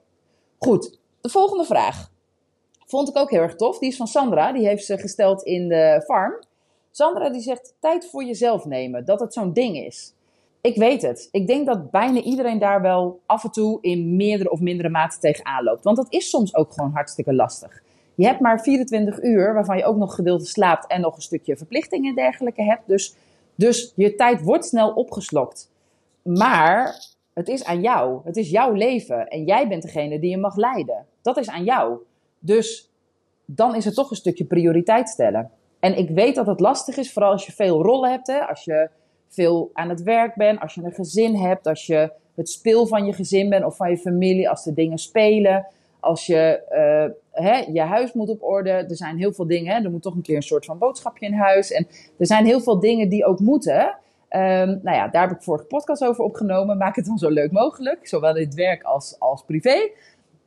Goed. 0.59 0.99
De 1.21 1.29
volgende 1.29 1.65
vraag 1.65 2.11
vond 2.87 3.09
ik 3.09 3.17
ook 3.17 3.31
heel 3.31 3.41
erg 3.41 3.55
tof. 3.55 3.79
Die 3.79 3.89
is 3.89 3.97
van 3.97 4.07
Sandra. 4.07 4.53
Die 4.53 4.67
heeft 4.67 4.85
ze 4.85 4.99
gesteld 4.99 5.43
in 5.43 5.69
de 5.69 6.03
farm. 6.05 6.43
Sandra 6.91 7.31
die 7.31 7.41
zegt 7.41 7.75
tijd 7.81 8.07
voor 8.07 8.25
jezelf 8.25 8.65
nemen. 8.65 9.05
Dat 9.05 9.21
het 9.21 9.33
zo'n 9.33 9.53
ding 9.53 9.77
is. 9.77 10.15
Ik 10.61 10.77
weet 10.77 11.03
het. 11.03 11.29
Ik 11.33 11.47
denk 11.47 11.67
dat 11.67 11.91
bijna 11.91 12.21
iedereen 12.21 12.59
daar 12.59 12.83
wel 12.83 13.21
af 13.27 13.45
en 13.45 13.51
toe 13.51 13.79
in 13.81 14.17
meerdere 14.17 14.51
of 14.51 14.61
mindere 14.61 14.89
mate 14.89 15.19
tegenaan 15.19 15.65
loopt. 15.65 15.85
Want 15.85 15.97
dat 15.97 16.13
is 16.13 16.31
soms 16.31 16.55
ook 16.55 16.73
gewoon 16.73 16.91
hartstikke 16.95 17.35
lastig. 17.35 17.83
Je 18.15 18.27
hebt 18.27 18.41
maar 18.41 18.61
24 18.61 19.23
uur, 19.23 19.55
waarvan 19.55 19.77
je 19.77 19.85
ook 19.85 19.97
nog 19.97 20.15
gedeelte 20.15 20.47
slaapt 20.47 20.87
en 20.87 21.01
nog 21.01 21.17
een 21.17 21.23
stukje 21.23 21.57
verplichtingen 21.57 22.09
en 22.09 22.15
dergelijke 22.15 22.63
hebt. 22.63 22.83
Dus, 22.87 23.15
dus 23.55 23.93
je 23.97 24.15
tijd 24.15 24.43
wordt 24.43 24.65
snel 24.65 24.93
opgeslokt. 24.93 25.71
Maar 26.23 27.01
het 27.35 27.49
is 27.49 27.65
aan 27.65 27.81
jou. 27.81 28.21
Het 28.25 28.37
is 28.37 28.51
jouw 28.51 28.73
leven. 28.73 29.29
En 29.29 29.45
jij 29.45 29.69
bent 29.69 29.83
degene 29.83 30.19
die 30.19 30.31
je 30.31 30.39
mag 30.39 30.57
leiden. 30.57 31.07
Dat 31.23 31.37
is 31.37 31.49
aan 31.49 31.65
jou. 31.65 31.99
Dus 32.39 32.91
dan 33.45 33.75
is 33.75 33.85
het 33.85 33.95
toch 33.95 34.11
een 34.11 34.17
stukje 34.17 34.45
prioriteit 34.45 35.09
stellen. 35.09 35.51
En 35.81 35.99
ik 35.99 36.11
weet 36.11 36.35
dat 36.35 36.47
het 36.47 36.61
lastig 36.61 36.97
is, 36.97 37.13
vooral 37.13 37.33
als 37.33 37.47
je 37.47 37.53
veel 37.53 37.83
rollen 37.83 38.11
hebt. 38.11 38.27
Hè? 38.27 38.39
Als 38.39 38.65
je 38.65 38.91
veel 39.29 39.71
aan 39.73 39.89
het 39.89 40.03
werk 40.03 40.35
bent, 40.35 40.61
als 40.61 40.75
je 40.75 40.83
een 40.83 40.93
gezin 40.93 41.35
hebt, 41.35 41.67
als 41.67 41.87
je 41.87 42.13
het 42.35 42.49
speel 42.49 42.87
van 42.87 43.07
je 43.07 43.13
gezin 43.13 43.49
bent 43.49 43.65
of 43.65 43.77
van 43.77 43.91
je 43.91 43.99
familie, 43.99 44.51
als 44.51 44.65
de 44.65 44.73
dingen 44.73 44.99
spelen, 44.99 45.67
als 46.01 46.27
je 46.27 46.63
uh, 46.73 47.45
hè, 47.45 47.57
je 47.73 47.81
huis 47.81 48.13
moet 48.13 48.29
op 48.29 48.43
orde. 48.43 48.71
Er 48.71 48.97
zijn 48.97 49.19
heel 49.19 49.33
veel 49.33 49.47
dingen. 49.47 49.75
Hè? 49.75 49.85
Er 49.85 49.91
moet 49.91 50.03
toch 50.03 50.15
een 50.15 50.23
keer 50.23 50.37
een 50.37 50.43
soort 50.43 50.65
van 50.65 50.79
boodschapje 50.79 51.27
in 51.27 51.35
huis. 51.35 51.71
En 51.71 51.87
er 52.19 52.27
zijn 52.27 52.45
heel 52.45 52.61
veel 52.61 52.81
dingen 52.81 53.09
die 53.09 53.25
ook 53.25 53.41
moeten. 53.41 53.97
Um, 54.35 54.81
nou 54.83 54.97
ja, 54.97 55.09
daar 55.09 55.29
heb 55.29 55.37
ik 55.37 55.43
vorige 55.43 55.65
podcast 55.65 56.05
over 56.05 56.25
opgenomen. 56.25 56.79
Maak 56.79 56.97
het 56.97 57.05
dan 57.05 57.19
zo 57.19 57.29
leuk 57.29 57.53
mogelijk, 57.53 58.09
zowel 58.09 58.37
in 58.37 58.45
het 58.45 58.55
werk 58.55 58.83
als, 58.83 59.17
als 59.19 59.45
privé. 59.45 59.91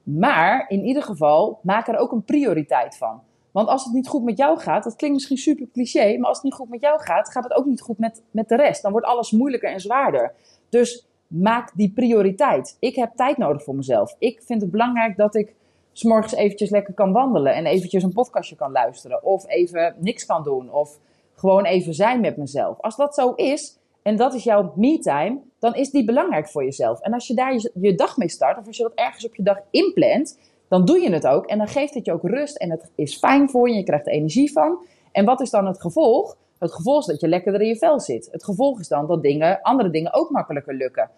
Maar 0.03 0.65
in 0.67 0.83
ieder 0.83 1.03
geval, 1.03 1.59
maak 1.61 1.87
er 1.87 1.97
ook 1.97 2.11
een 2.11 2.23
prioriteit 2.23 2.97
van. 2.97 3.21
Want 3.51 3.67
als 3.67 3.83
het 3.83 3.93
niet 3.93 4.07
goed 4.07 4.23
met 4.23 4.37
jou 4.37 4.59
gaat, 4.59 4.83
dat 4.83 4.95
klinkt 4.95 5.15
misschien 5.15 5.37
super 5.37 5.67
cliché, 5.73 6.17
maar 6.17 6.27
als 6.27 6.37
het 6.37 6.45
niet 6.45 6.53
goed 6.53 6.69
met 6.69 6.81
jou 6.81 6.99
gaat, 6.99 7.31
gaat 7.31 7.43
het 7.43 7.53
ook 7.53 7.65
niet 7.65 7.81
goed 7.81 7.97
met, 7.97 8.21
met 8.31 8.49
de 8.49 8.55
rest. 8.55 8.81
Dan 8.81 8.91
wordt 8.91 9.07
alles 9.07 9.31
moeilijker 9.31 9.69
en 9.69 9.79
zwaarder. 9.79 10.33
Dus 10.69 11.07
maak 11.27 11.71
die 11.75 11.91
prioriteit. 11.91 12.77
Ik 12.79 12.95
heb 12.95 13.11
tijd 13.15 13.37
nodig 13.37 13.63
voor 13.63 13.75
mezelf. 13.75 14.15
Ik 14.19 14.41
vind 14.45 14.61
het 14.61 14.71
belangrijk 14.71 15.17
dat 15.17 15.35
ik 15.35 15.55
s'morgens 15.91 16.33
eventjes 16.33 16.69
lekker 16.69 16.93
kan 16.93 17.11
wandelen 17.11 17.53
en 17.53 17.65
eventjes 17.65 18.03
een 18.03 18.13
podcastje 18.13 18.55
kan 18.55 18.71
luisteren. 18.71 19.23
Of 19.23 19.47
even 19.47 19.95
niks 19.99 20.25
kan 20.25 20.43
doen. 20.43 20.71
Of 20.71 20.99
gewoon 21.35 21.65
even 21.65 21.93
zijn 21.93 22.21
met 22.21 22.37
mezelf. 22.37 22.79
Als 22.81 22.95
dat 22.95 23.15
zo 23.15 23.33
is, 23.33 23.77
en 24.01 24.15
dat 24.15 24.33
is 24.33 24.43
jouw 24.43 24.73
me-time, 24.75 25.39
dan 25.59 25.75
is 25.75 25.91
die 25.91 26.05
belangrijk 26.05 26.47
voor 26.47 26.63
jezelf. 26.63 26.99
En 26.99 27.13
als 27.13 27.27
je 27.27 27.33
daar 27.33 27.69
je, 27.73 27.95
dag 27.95 28.17
mee 28.17 28.29
start, 28.29 28.57
of 28.57 28.67
als 28.67 28.77
je 28.77 28.83
dat 28.83 28.91
ergens 28.95 29.25
op 29.25 29.35
je 29.35 29.43
dag 29.43 29.57
inplant, 29.69 30.39
dan 30.67 30.85
doe 30.85 30.99
je 30.99 31.11
het 31.11 31.27
ook. 31.27 31.45
En 31.45 31.57
dan 31.57 31.67
geeft 31.67 31.93
het 31.93 32.05
je 32.05 32.11
ook 32.11 32.23
rust 32.23 32.57
en 32.57 32.71
het 32.71 32.91
is 32.95 33.17
fijn 33.17 33.49
voor 33.49 33.69
je, 33.69 33.75
je 33.75 33.83
krijgt 33.83 34.07
er 34.07 34.13
energie 34.13 34.51
van. 34.51 34.85
En 35.11 35.25
wat 35.25 35.41
is 35.41 35.49
dan 35.49 35.65
het 35.65 35.81
gevolg? 35.81 36.37
Het 36.59 36.73
gevolg 36.73 36.99
is 36.99 37.05
dat 37.05 37.21
je 37.21 37.27
lekkerder 37.27 37.61
in 37.61 37.67
je 37.67 37.77
vel 37.77 37.99
zit. 37.99 38.29
Het 38.31 38.43
gevolg 38.43 38.79
is 38.79 38.87
dan 38.87 39.07
dat 39.07 39.21
dingen, 39.21 39.61
andere 39.61 39.89
dingen 39.89 40.13
ook 40.13 40.29
makkelijker 40.29 40.73
lukken. 40.73 41.09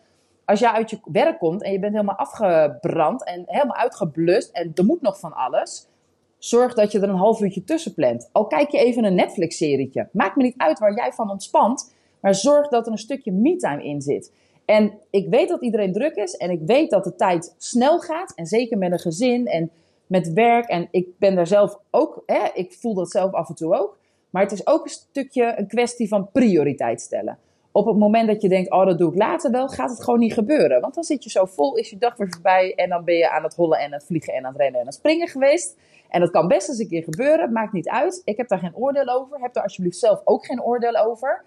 Als 0.46 0.60
jij 0.60 0.70
uit 0.70 0.90
je 0.90 1.00
werk 1.04 1.40
komt 1.40 1.64
en 1.64 1.72
je 1.72 1.80
bent 1.80 1.94
helemaal 1.94 2.16
afgebrand 2.16 3.24
en 3.24 3.44
helemaal 3.46 3.76
uitgeblust 3.76 4.52
en 4.52 4.72
er 4.76 4.86
moet 4.86 5.02
nog 5.02 5.20
van 5.20 5.34
alles, 5.34 5.88
zorg 6.48 6.74
dat 6.74 6.92
je 6.92 7.00
er 7.00 7.10
een 7.10 7.16
half 7.16 7.42
uurtje 7.42 7.64
tussen 7.64 7.94
plant. 7.94 8.30
Al 8.32 8.48
kijk 8.48 8.70
je 8.70 8.78
even 8.78 9.04
een 9.04 9.16
Netflix-serietje. 9.16 10.10
Maakt 10.12 10.36
me 10.36 10.44
niet 10.44 10.58
uit 10.58 10.80
waar 10.80 10.96
jij 10.96 11.12
van 11.12 11.30
ontspant, 11.30 11.94
maar 12.20 12.36
zorg 12.36 12.68
dat 12.68 12.86
er 12.86 12.92
een 12.92 12.98
stukje 12.98 13.32
me-time 13.32 13.84
in 13.84 14.02
zit. 14.02 14.32
En 14.66 15.00
ik 15.10 15.30
weet 15.30 15.50
dat 15.50 15.62
iedereen 15.62 15.94
druk 15.94 16.16
is 16.16 16.36
en 16.36 16.50
ik 16.50 16.62
weet 16.66 16.90
dat 16.90 17.04
de 17.04 17.16
tijd 17.16 17.56
snel 17.58 18.00
gaat. 18.00 18.34
En 18.36 18.46
zeker 18.46 18.78
met 18.78 18.92
een 18.92 19.00
gezin 19.00 19.48
en 19.48 19.72
met 20.08 20.34
werk. 20.34 20.68
En 20.68 20.88
ik 20.92 21.08
ben 21.20 21.36
daar 21.36 21.48
zelf 21.48 21.80
ook, 21.92 22.24
hè, 22.26 22.48
ik 22.54 22.74
voel 22.74 22.94
dat 22.94 23.12
zelf 23.12 23.34
af 23.34 23.50
en 23.50 23.56
toe 23.56 23.76
ook. 23.76 23.98
Maar 24.30 24.44
het 24.44 24.52
is 24.52 24.68
ook 24.68 24.84
een 24.84 24.92
stukje 24.92 25.54
een 25.58 25.68
kwestie 25.68 26.08
van 26.08 26.32
prioriteit 26.32 27.02
stellen. 27.02 27.38
Op 27.72 27.86
het 27.86 27.98
moment 27.98 28.28
dat 28.28 28.42
je 28.42 28.50
denkt, 28.50 28.72
oh 28.72 28.86
dat 28.86 28.98
doe 28.98 29.12
ik 29.12 29.18
later 29.18 29.52
wel, 29.52 29.68
gaat 29.68 29.90
het 29.90 30.04
gewoon 30.04 30.20
niet 30.20 30.34
gebeuren. 30.34 30.82
Want 30.82 30.94
dan 30.94 31.04
zit 31.04 31.24
je 31.24 31.30
zo 31.30 31.46
vol, 31.46 31.76
is 31.76 31.90
je 31.90 31.98
dag 31.98 32.18
weer 32.18 32.30
voorbij 32.30 32.74
en 32.76 32.90
dan 32.90 33.04
ben 33.04 33.16
je 33.16 33.30
aan 33.30 33.44
het 33.44 33.56
hollen 33.56 33.80
en 33.80 33.94
het 33.94 34.04
vliegen 34.06 34.34
en 34.34 34.46
aan 34.46 34.52
het 34.52 34.62
rennen 34.62 34.76
en 34.76 34.80
aan 34.80 34.86
het 34.86 34.96
springen 34.96 35.28
geweest. 35.28 35.78
En 36.10 36.20
dat 36.20 36.32
kan 36.32 36.48
best 36.48 36.70
eens 36.70 36.80
een 36.80 36.88
keer 36.88 37.04
gebeuren, 37.04 37.52
maakt 37.52 37.74
niet 37.74 37.90
uit. 37.90 38.22
Ik 38.26 38.38
heb 38.38 38.48
daar 38.48 38.60
geen 38.60 38.76
oordeel 38.76 39.08
over. 39.08 39.42
Heb 39.42 39.54
daar 39.54 39.64
alsjeblieft 39.64 39.98
zelf 39.98 40.22
ook 40.24 40.46
geen 40.46 40.64
oordeel 40.64 40.96
over. 40.96 41.44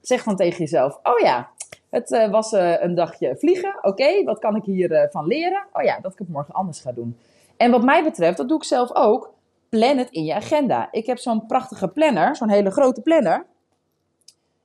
Zeg 0.00 0.24
dan 0.24 0.36
tegen 0.36 0.58
jezelf, 0.58 0.98
oh 1.02 1.18
ja, 1.18 1.50
het 1.90 2.10
uh, 2.10 2.30
was 2.30 2.52
uh, 2.52 2.82
een 2.82 2.94
dagje 2.94 3.36
vliegen. 3.36 3.78
Oké, 3.82 4.24
wat 4.24 4.38
kan 4.38 4.56
ik 4.56 4.64
hiervan 4.64 4.96
uh, 4.96 5.10
van 5.10 5.26
leren? 5.26 5.64
Oh 5.72 5.82
ja, 5.82 6.00
dat 6.00 6.12
ik 6.12 6.18
het 6.18 6.28
morgen 6.28 6.54
anders 6.54 6.80
ga 6.80 6.92
doen. 6.92 7.18
En 7.56 7.70
wat 7.70 7.82
mij 7.82 8.02
betreft, 8.02 8.36
dat 8.36 8.48
doe 8.48 8.56
ik 8.56 8.64
zelf 8.64 8.94
ook, 8.94 9.32
plan 9.68 9.98
het 9.98 10.10
in 10.10 10.24
je 10.24 10.34
agenda. 10.34 10.88
Ik 10.90 11.06
heb 11.06 11.18
zo'n 11.18 11.46
prachtige 11.46 11.88
planner, 11.88 12.36
zo'n 12.36 12.48
hele 12.48 12.70
grote 12.70 13.00
planner. 13.00 13.46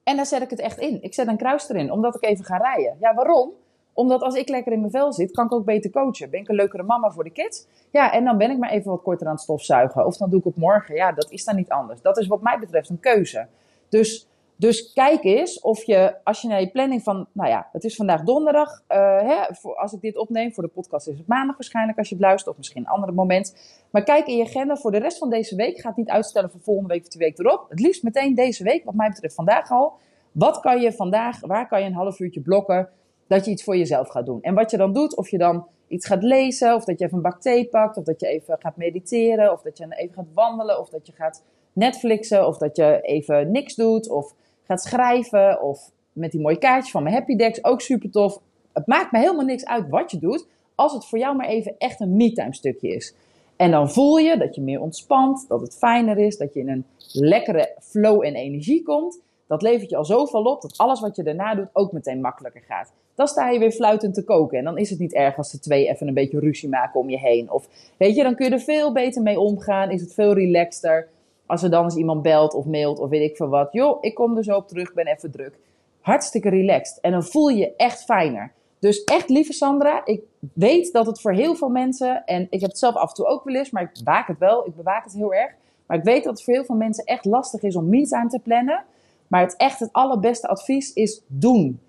En 0.04 0.16
daar 0.16 0.26
zet 0.26 0.42
ik 0.42 0.50
het 0.50 0.60
echt 0.60 0.80
in. 0.80 1.04
Ik 1.04 1.14
zet 1.14 1.28
een 1.28 1.38
kruis 1.38 1.70
erin, 1.70 1.92
omdat 1.92 2.16
ik 2.16 2.24
even 2.24 2.46
ga 2.46 2.58
rijden. 2.58 2.98
Ja, 3.00 3.14
waarom? 3.14 3.52
Omdat 3.98 4.22
als 4.22 4.36
ik 4.36 4.50
lekker 4.50 4.72
in 4.72 4.80
mijn 4.80 4.92
vel 4.92 5.14
zit, 5.14 5.32
kan 5.32 5.46
ik 5.46 5.54
ook 5.54 5.66
beter 5.66 5.92
coachen. 5.92 6.30
Ben 6.30 6.40
ik 6.40 6.48
een 6.48 6.56
leukere 6.56 6.84
mama 6.84 7.12
voor 7.12 7.24
de 7.24 7.30
kids? 7.30 7.68
Ja, 7.92 8.12
en 8.12 8.24
dan 8.24 8.38
ben 8.38 8.52
ik 8.52 8.58
maar 8.58 8.70
even 8.70 8.92
wat 8.92 9.02
korter 9.02 9.28
aan 9.28 9.34
het 9.34 9.42
stofzuigen. 9.42 10.06
Of 10.06 10.18
dan 10.18 10.30
doe 10.30 10.40
ik 10.40 10.46
het 10.46 10.56
morgen. 10.56 10.96
Ja, 10.96 11.12
dat 11.12 11.32
is 11.32 11.44
dan 11.44 11.56
niet 11.56 11.70
anders. 11.70 12.02
Dat 12.02 12.18
is 12.18 12.28
wat 12.28 12.42
mij 12.42 12.60
betreft 12.60 12.90
een 12.90 13.00
keuze. 13.00 13.48
Dus 13.90 14.28
dus 14.60 14.94
kijk 14.94 15.24
eens 15.24 15.60
of 15.62 15.84
je, 15.84 16.16
als 16.24 16.42
je 16.42 16.48
naar 16.48 16.60
je 16.60 16.70
planning 16.70 17.04
van, 17.04 17.28
nou 17.32 17.50
ja, 17.50 17.68
het 17.72 17.84
is 17.84 17.96
vandaag 17.96 18.24
donderdag. 18.24 18.70
Uh, 18.90 18.98
hè, 19.22 19.36
als 19.76 19.94
ik 19.94 20.02
dit 20.02 20.18
opneem, 20.18 20.54
voor 20.54 20.64
de 20.64 20.70
podcast 20.70 21.08
is 21.08 21.18
het 21.18 21.28
maandag 21.28 21.56
waarschijnlijk 21.58 21.98
als 21.98 22.10
je 22.10 22.16
het 22.16 22.24
luistert, 22.24 22.52
of 22.52 22.58
misschien 22.58 22.82
een 22.82 22.92
ander 22.92 23.14
moment. 23.14 23.56
Maar 23.90 24.04
kijk 24.04 24.28
in 24.28 24.38
je 24.38 24.44
agenda 24.44 24.76
voor 24.76 24.92
de 24.92 24.98
rest 24.98 25.18
van 25.18 25.30
deze 25.30 25.56
week. 25.56 25.80
Ga 25.80 25.88
het 25.88 25.98
niet 25.98 26.10
uitstellen 26.10 26.52
voor 26.52 26.62
volgende 26.62 26.94
week 26.94 27.04
of 27.04 27.10
de 27.10 27.20
week 27.20 27.40
erop. 27.40 27.66
Het 27.70 27.80
liefst 27.80 28.04
meteen 28.04 28.36
deze 28.36 28.64
week, 28.64 28.86
wat 28.86 28.94
mij 28.94 29.10
betreft 29.10 29.36
vandaag 29.36 29.72
al. 29.72 29.94
Wat 30.32 30.60
kan 30.60 30.82
je 30.82 30.92
vandaag, 30.92 31.40
waar 31.40 31.68
kan 31.68 31.80
je 31.80 31.86
een 31.86 31.94
half 31.94 32.20
uurtje 32.20 32.42
blokken 32.42 32.90
dat 33.28 33.46
je 33.46 33.52
iets 33.52 33.64
voor 33.64 33.78
jezelf 33.78 34.10
gaat 34.10 34.26
doen? 34.26 34.42
En 34.42 34.54
wat 34.54 34.72
je 34.72 34.78
dan 34.78 34.94
doet, 34.94 35.16
of 35.16 35.30
je 35.30 35.38
dan 35.38 35.68
iets 35.88 36.06
gaat 36.06 36.24
lezen, 36.24 36.76
of 36.76 36.84
dat 36.84 37.00
je 37.00 37.06
even 37.06 37.18
een 37.18 37.24
bak 37.24 37.42
thee 37.42 37.66
pakt, 37.66 37.98
of 37.98 38.04
dat 38.04 38.20
je 38.20 38.28
even 38.28 38.56
gaat 38.60 38.78
mediteren, 38.78 39.52
of 39.52 39.62
dat 39.62 39.78
je 39.78 39.86
even 39.90 40.14
gaat 40.14 40.34
wandelen, 40.34 40.80
of 40.80 40.90
dat 40.90 41.08
je 41.08 41.14
gaat 41.14 41.44
Netflixen, 41.74 42.48
of 42.48 42.58
dat 42.58 42.76
je 42.76 43.00
even 43.02 43.52
niks 43.52 43.76
doet, 43.76 44.10
of 44.10 44.34
gaat 44.64 44.82
schrijven 44.82 45.62
of 45.62 45.92
met 46.14 46.32
die 46.32 46.42
mooie 46.42 46.58
kaartjes 46.58 46.92
van 46.92 47.04
mijn 47.04 47.16
Happy 47.16 47.36
Decks, 47.36 47.64
ook 47.64 47.82
super 47.82 48.12
tof. 48.12 48.42
Het 48.74 48.88
maakt 48.88 49.12
me 49.12 49.20
helemaal 49.20 49.46
niks 49.46 49.66
uit 49.66 49.90
wat 49.90 50.12
je 50.12 50.20
doet, 50.20 50.48
als 50.76 50.94
het 50.94 51.06
voor 51.06 51.20
jou 51.20 51.36
maar 51.36 51.48
even 51.48 51.76
echt 51.78 52.00
een 52.00 52.16
me-time 52.16 52.54
stukje 52.54 52.88
is. 52.88 53.16
En 53.56 53.72
dan 53.72 53.92
voel 53.92 54.18
je 54.18 54.38
dat 54.38 54.56
je 54.56 54.62
meer 54.62 54.82
ontspant, 54.82 55.46
dat 55.48 55.62
het 55.62 55.78
fijner 55.78 56.18
is, 56.18 56.38
dat 56.38 56.54
je 56.54 56.60
in 56.60 56.70
een 56.70 56.86
lekkere 57.12 57.76
flow 57.82 58.24
en 58.24 58.36
energie 58.36 58.84
komt. 58.84 59.22
Dat 59.48 59.62
levert 59.62 59.90
je 59.90 59.96
al 59.96 60.06
zoveel 60.06 60.44
op 60.44 60.62
dat 60.62 60.78
alles 60.78 61.00
wat 61.00 61.16
je 61.16 61.24
daarna 61.24 61.56
doet 61.56 61.70
ook 61.74 61.92
meteen 61.92 62.22
makkelijker 62.22 62.62
gaat. 62.62 62.92
Dan 63.16 63.28
sta 63.28 63.50
je 63.50 63.60
weer 63.60 63.72
fluitend 63.72 64.14
te 64.14 64.24
koken 64.24 64.58
en 64.58 64.64
dan 64.64 64.78
is 64.78 64.90
het 64.90 65.00
niet 65.00 65.14
erg 65.14 65.38
als 65.38 65.52
de 65.52 65.60
twee 65.60 65.88
even 65.88 66.08
een 66.08 66.14
beetje 66.14 66.40
ruzie 66.40 66.70
maken 66.70 67.00
om 67.00 67.10
je 67.10 67.18
heen. 67.18 67.52
Of 67.52 67.68
weet 67.98 68.16
je, 68.16 68.24
dan 68.24 68.36
kun 68.36 68.46
je 68.46 68.52
er 68.52 68.60
veel 68.60 68.94
beter 68.94 69.22
mee 69.22 69.40
omgaan, 69.40 69.92
is 69.92 70.02
het 70.02 70.14
veel 70.14 70.34
relaxter. 70.34 71.08
Als 71.46 71.64
er 71.64 71.70
dan 71.70 71.84
eens 71.84 71.96
iemand 71.96 72.22
belt 72.22 72.54
of 72.54 72.66
mailt 72.66 73.00
of 73.00 73.10
weet 73.10 73.30
ik 73.30 73.36
veel 73.36 73.48
wat. 73.48 73.72
Joh, 73.72 73.98
ik 74.02 74.16
kom 74.16 74.38
er 74.38 74.44
zo 74.44 74.56
op 74.56 74.68
terug, 74.68 74.94
ben 74.94 75.08
even 75.08 75.32
druk. 75.32 75.60
Hartstikke 76.02 76.50
relaxed. 76.50 77.00
En 77.02 77.12
dan 77.12 77.24
voel 77.24 77.48
je 77.48 77.58
je 77.58 77.76
echt 77.76 78.04
fijner. 78.04 78.52
Dus 78.80 79.04
echt, 79.04 79.30
lieve 79.30 79.54
Sandra, 79.54 80.06
ik 80.06 80.22
weet 80.54 80.94
dat 80.94 81.06
het 81.06 81.22
voor 81.22 81.34
heel 81.34 81.56
veel 81.56 81.70
mensen, 81.70 82.26
en 82.26 82.48
ik 82.50 82.62
heb 82.62 82.70
het 82.70 82.80
zelf 82.80 82.96
af 82.96 83.10
en 83.10 83.16
toe 83.16 83.26
ook 83.26 83.44
wel 83.44 83.56
eens, 83.56 83.70
maar 83.70 83.84
ik 83.84 83.90
bewaak 84.04 84.28
het 84.28 84.38
wel, 84.38 84.68
ik 84.68 84.76
bewaak 84.76 85.04
het 85.04 85.14
heel 85.14 85.34
erg. 85.34 85.52
Maar 85.86 85.98
ik 85.98 86.04
weet 86.04 86.24
dat 86.24 86.34
het 86.34 86.44
voor 86.44 86.54
heel 86.54 86.66
veel 86.66 86.76
mensen 86.76 87.04
echt 87.04 87.26
lastig 87.26 87.62
is 87.62 87.76
om 87.76 87.90
me-time 87.90 88.30
te 88.30 88.40
plannen. 88.40 88.86
Maar 89.28 89.42
het 89.42 89.56
echt 89.56 89.80
het 89.80 89.94
allerbeste 89.94 90.48
advies 90.48 90.94
is 90.94 91.22
doen. 91.28 91.80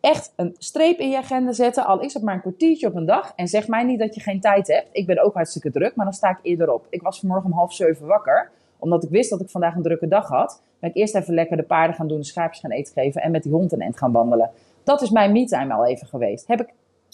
Echt 0.00 0.32
een 0.36 0.54
streep 0.58 0.98
in 0.98 1.10
je 1.10 1.16
agenda 1.16 1.52
zetten, 1.52 1.86
al 1.86 2.00
is 2.00 2.14
het 2.14 2.22
maar 2.22 2.34
een 2.34 2.40
kwartiertje 2.40 2.86
op 2.86 2.94
een 2.94 3.06
dag. 3.06 3.32
En 3.36 3.48
zeg 3.48 3.68
mij 3.68 3.84
niet 3.84 3.98
dat 3.98 4.14
je 4.14 4.20
geen 4.20 4.40
tijd 4.40 4.66
hebt. 4.66 4.88
Ik 4.92 5.06
ben 5.06 5.24
ook 5.24 5.34
hartstikke 5.34 5.70
druk, 5.70 5.96
maar 5.96 6.04
dan 6.04 6.14
sta 6.14 6.30
ik 6.30 6.38
eerder 6.42 6.72
op. 6.72 6.86
Ik 6.90 7.02
was 7.02 7.18
vanmorgen 7.18 7.50
om 7.50 7.56
half 7.56 7.72
zeven 7.72 8.06
wakker 8.06 8.50
omdat 8.84 9.04
ik 9.04 9.10
wist 9.10 9.30
dat 9.30 9.40
ik 9.40 9.48
vandaag 9.48 9.74
een 9.74 9.82
drukke 9.82 10.08
dag 10.08 10.28
had, 10.28 10.62
ben 10.78 10.90
ik 10.90 10.96
eerst 10.96 11.14
even 11.14 11.34
lekker 11.34 11.56
de 11.56 11.62
paarden 11.62 11.96
gaan 11.96 12.08
doen, 12.08 12.18
de 12.18 12.24
schaapjes 12.24 12.60
gaan 12.60 12.70
eten 12.70 12.92
geven 12.92 13.22
en 13.22 13.30
met 13.30 13.42
die 13.42 13.52
hond 13.52 13.72
een 13.72 13.80
end 13.80 13.98
gaan 13.98 14.12
wandelen. 14.12 14.50
Dat 14.82 15.02
is 15.02 15.10
mijn 15.10 15.32
me-time 15.32 15.74
al 15.74 15.86
even 15.86 16.06
geweest. 16.06 16.46
Heb 16.46 16.60
ik 16.60 16.68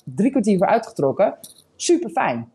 drie 0.04 0.30
kwartier 0.30 0.58
voor 0.58 0.66
uitgetrokken. 0.66 1.34
Super 1.76 2.10
fijn. 2.10 2.52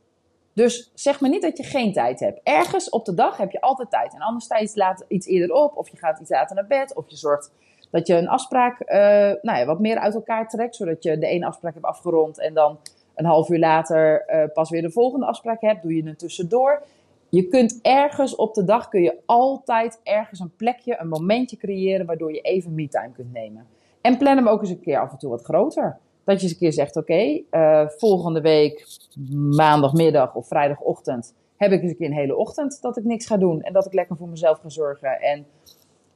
Dus 0.55 0.91
zeg 0.93 1.21
me 1.21 1.29
niet 1.29 1.41
dat 1.41 1.57
je 1.57 1.63
geen 1.63 1.93
tijd 1.93 2.19
hebt. 2.19 2.39
Ergens 2.43 2.89
op 2.89 3.05
de 3.05 3.13
dag 3.13 3.38
heb 3.38 3.51
je 3.51 3.62
altijd 3.62 3.89
tijd. 3.89 4.13
En 4.13 4.19
anders 4.19 4.45
sta 4.45 4.57
je 4.57 4.63
iets, 4.63 4.75
later, 4.75 5.05
iets 5.07 5.27
eerder 5.27 5.55
op, 5.55 5.77
of 5.77 5.89
je 5.89 5.97
gaat 5.97 6.19
iets 6.19 6.29
later 6.29 6.55
naar 6.55 6.67
bed, 6.67 6.95
of 6.95 7.09
je 7.09 7.15
zorgt 7.15 7.51
dat 7.91 8.07
je 8.07 8.15
een 8.15 8.27
afspraak 8.27 8.79
uh, 8.81 8.97
nou 9.41 9.59
ja, 9.59 9.65
wat 9.65 9.79
meer 9.79 9.97
uit 9.97 10.13
elkaar 10.13 10.50
trekt, 10.50 10.75
zodat 10.75 11.03
je 11.03 11.17
de 11.17 11.27
ene 11.27 11.45
afspraak 11.45 11.74
hebt 11.74 11.85
afgerond 11.85 12.39
en 12.39 12.53
dan 12.53 12.79
een 13.15 13.25
half 13.25 13.50
uur 13.50 13.59
later 13.59 14.25
uh, 14.27 14.43
pas 14.53 14.69
weer 14.69 14.81
de 14.81 14.91
volgende 14.91 15.25
afspraak 15.25 15.62
hebt. 15.62 15.81
Doe 15.81 15.95
je 15.95 16.07
het 16.07 16.19
tussendoor. 16.19 16.83
Je 17.29 17.47
kunt 17.47 17.79
ergens 17.81 18.35
op 18.35 18.53
de 18.53 18.63
dag 18.63 18.89
kun 18.89 19.01
je 19.01 19.17
altijd 19.25 20.00
ergens 20.03 20.39
een 20.39 20.55
plekje, 20.55 21.00
een 21.00 21.07
momentje 21.07 21.57
creëren 21.57 22.05
waardoor 22.05 22.33
je 22.33 22.41
even 22.41 22.75
me-time 22.75 23.12
kunt 23.12 23.33
nemen. 23.33 23.67
En 24.01 24.17
plan 24.17 24.38
hem 24.38 24.47
ook 24.47 24.62
eens 24.62 24.69
een 24.69 24.79
keer 24.79 25.00
af 25.00 25.12
en 25.12 25.17
toe 25.17 25.29
wat 25.29 25.43
groter. 25.43 25.97
Dat 26.25 26.38
je 26.38 26.44
eens 26.44 26.51
een 26.51 26.58
keer 26.58 26.74
zegt: 26.74 26.96
Oké, 26.96 27.41
uh, 27.51 27.88
volgende 27.88 28.41
week 28.41 28.88
maandagmiddag 29.34 30.36
of 30.36 30.48
vrijdagochtend 30.48 31.34
heb 31.58 31.72
ik 31.72 31.82
eens 31.82 31.91
een 31.91 31.98
keer 31.98 32.08
een 32.08 32.13
hele 32.13 32.36
ochtend 32.36 32.82
dat 32.82 32.98
ik 32.98 33.03
niks 33.03 33.25
ga 33.25 33.38
doen 33.38 33.62
en 33.62 33.74
dat 33.74 33.86
ik 33.86 33.94
lekker 33.94 34.17
voor 34.17 34.27
mezelf 34.27 34.60
ga 34.60 34.70
zorgen 34.70 35.22
en 35.22 35.46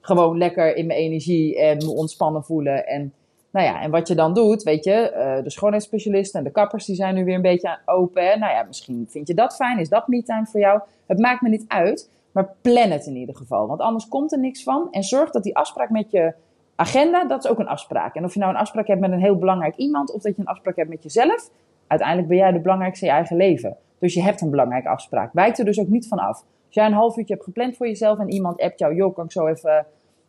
gewoon 0.01 0.37
lekker 0.37 0.75
in 0.75 0.87
mijn 0.87 0.99
energie 0.99 1.59
en 1.59 1.77
me 1.77 1.91
ontspannen 1.91 2.43
voelen 2.43 2.87
en 2.87 3.13
nou 3.51 3.65
ja, 3.65 3.81
en 3.81 3.91
wat 3.91 4.07
je 4.07 4.15
dan 4.15 4.33
doet, 4.33 4.63
weet 4.63 4.83
je, 4.83 5.13
uh, 5.15 5.43
de 5.43 5.49
schoonheidsspecialisten 5.49 6.39
en 6.39 6.45
de 6.45 6.51
kappers 6.51 6.85
die 6.85 6.95
zijn 6.95 7.15
nu 7.15 7.23
weer 7.23 7.35
een 7.35 7.41
beetje 7.41 7.79
open. 7.85 8.39
Nou 8.39 8.53
ja, 8.53 8.63
misschien 8.63 9.05
vind 9.09 9.27
je 9.27 9.33
dat 9.33 9.55
fijn, 9.55 9.79
is 9.79 9.89
dat 9.89 10.07
me-time 10.07 10.45
voor 10.45 10.59
jou? 10.59 10.81
Het 11.05 11.19
maakt 11.19 11.41
me 11.41 11.49
niet 11.49 11.65
uit, 11.67 12.09
maar 12.31 12.55
plan 12.61 12.89
het 12.89 13.05
in 13.05 13.15
ieder 13.15 13.35
geval. 13.35 13.67
Want 13.67 13.79
anders 13.79 14.07
komt 14.07 14.31
er 14.31 14.39
niks 14.39 14.63
van. 14.63 14.87
En 14.91 15.03
zorg 15.03 15.31
dat 15.31 15.43
die 15.43 15.55
afspraak 15.55 15.89
met 15.89 16.11
je 16.11 16.33
agenda, 16.79 17.25
dat 17.25 17.43
is 17.43 17.49
ook 17.49 17.59
een 17.59 17.67
afspraak. 17.67 18.15
En 18.15 18.23
of 18.23 18.33
je 18.33 18.39
nou 18.39 18.51
een 18.51 18.59
afspraak 18.59 18.87
hebt 18.87 18.99
met 18.99 19.11
een 19.11 19.19
heel 19.19 19.37
belangrijk 19.37 19.75
iemand 19.75 20.11
of 20.11 20.21
dat 20.21 20.35
je 20.35 20.41
een 20.41 20.47
afspraak 20.47 20.75
hebt 20.75 20.89
met 20.89 21.03
jezelf, 21.03 21.49
uiteindelijk 21.87 22.27
ben 22.27 22.37
jij 22.37 22.51
de 22.51 22.59
belangrijkste 22.59 23.05
in 23.05 23.11
je 23.11 23.17
eigen 23.17 23.37
leven. 23.37 23.77
Dus 23.99 24.13
je 24.13 24.21
hebt 24.21 24.41
een 24.41 24.49
belangrijke 24.49 24.89
afspraak. 24.89 25.33
Wijk 25.33 25.57
er 25.57 25.65
dus 25.65 25.79
ook 25.79 25.87
niet 25.87 26.07
van 26.07 26.17
af. 26.17 26.43
Als 26.65 26.75
jij 26.75 26.85
een 26.85 26.93
half 26.93 27.17
uurtje 27.17 27.33
hebt 27.33 27.45
gepland 27.45 27.77
voor 27.77 27.87
jezelf 27.87 28.19
en 28.19 28.29
iemand 28.29 28.61
appt 28.61 28.79
jou, 28.79 28.95
joh, 28.95 29.15
kan 29.15 29.25
ik 29.25 29.31
zo 29.31 29.47
even 29.47 29.85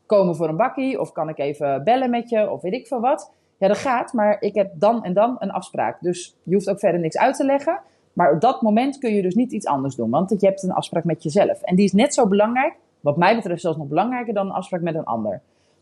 komen 0.06 0.36
voor 0.36 0.48
een 0.48 0.56
bakkie? 0.56 1.00
Of 1.00 1.12
kan 1.12 1.28
ik 1.28 1.38
even 1.38 1.84
bellen 1.84 2.10
met 2.10 2.28
je? 2.28 2.50
Of 2.50 2.62
weet 2.62 2.72
ik 2.72 2.86
veel 2.86 3.00
wat. 3.00 3.32
Ja, 3.58 3.68
dat 3.68 3.78
gaat, 3.78 4.12
maar 4.12 4.36
ik 4.40 4.54
heb 4.54 4.70
dan 4.74 5.04
en 5.04 5.12
dan 5.12 5.36
een 5.38 5.50
afspraak. 5.50 6.00
Dus 6.00 6.36
je 6.42 6.54
hoeft 6.54 6.70
ook 6.70 6.78
verder 6.78 7.00
niks 7.00 7.18
uit 7.18 7.36
te 7.36 7.44
leggen. 7.44 7.80
Maar 8.12 8.32
op 8.32 8.40
dat 8.40 8.62
moment 8.62 8.98
kun 8.98 9.14
je 9.14 9.22
dus 9.22 9.34
niet 9.34 9.52
iets 9.52 9.66
anders 9.66 9.94
doen, 9.94 10.10
want 10.10 10.40
je 10.40 10.46
hebt 10.46 10.62
een 10.62 10.72
afspraak 10.72 11.04
met 11.04 11.22
jezelf. 11.22 11.62
En 11.62 11.76
die 11.76 11.84
is 11.84 11.92
net 11.92 12.14
zo 12.14 12.26
belangrijk, 12.26 12.74
wat 13.00 13.16
mij 13.16 13.34
betreft 13.34 13.60
zelfs 13.60 13.78
nog 13.78 13.86
belangrijker 13.86 14.34
dan 14.34 14.46
een 14.46 14.52
afspraak 14.52 14.80
met 14.80 14.94
een 14.94 15.04
ander. 15.04 15.40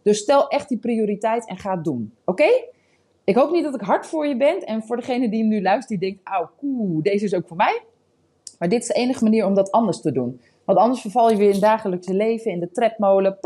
Dus 0.09 0.19
stel 0.19 0.49
echt 0.49 0.69
die 0.69 0.79
prioriteit 0.79 1.49
en 1.49 1.57
ga 1.57 1.75
het 1.75 1.85
doen. 1.85 2.15
Oké? 2.25 2.65
Ik 3.25 3.35
hoop 3.35 3.51
niet 3.51 3.65
dat 3.65 3.75
ik 3.75 3.81
hard 3.81 4.07
voor 4.07 4.27
je 4.27 4.37
ben. 4.37 4.61
En 4.61 4.83
voor 4.83 4.97
degene 4.97 5.29
die 5.29 5.41
hem 5.41 5.49
nu 5.49 5.63
luistert, 5.63 6.01
die 6.01 6.11
denkt, 6.11 6.29
auw, 6.29 6.51
koe, 6.57 7.03
deze 7.03 7.25
is 7.25 7.35
ook 7.35 7.47
voor 7.47 7.57
mij. 7.57 7.83
Maar 8.59 8.69
dit 8.69 8.83
is 8.83 8.89
de 8.89 8.95
enige 8.95 9.25
manier 9.25 9.47
om 9.47 9.55
dat 9.55 9.71
anders 9.71 10.01
te 10.01 10.13
doen. 10.13 10.41
Want 10.65 10.79
anders 10.79 11.01
verval 11.01 11.31
je 11.31 11.37
weer 11.37 11.47
in 11.47 11.53
het 11.53 11.61
dagelijkse 11.61 12.15
leven, 12.15 12.51
in 12.51 12.61
de 12.61 12.71
tredmolen. 12.71 13.39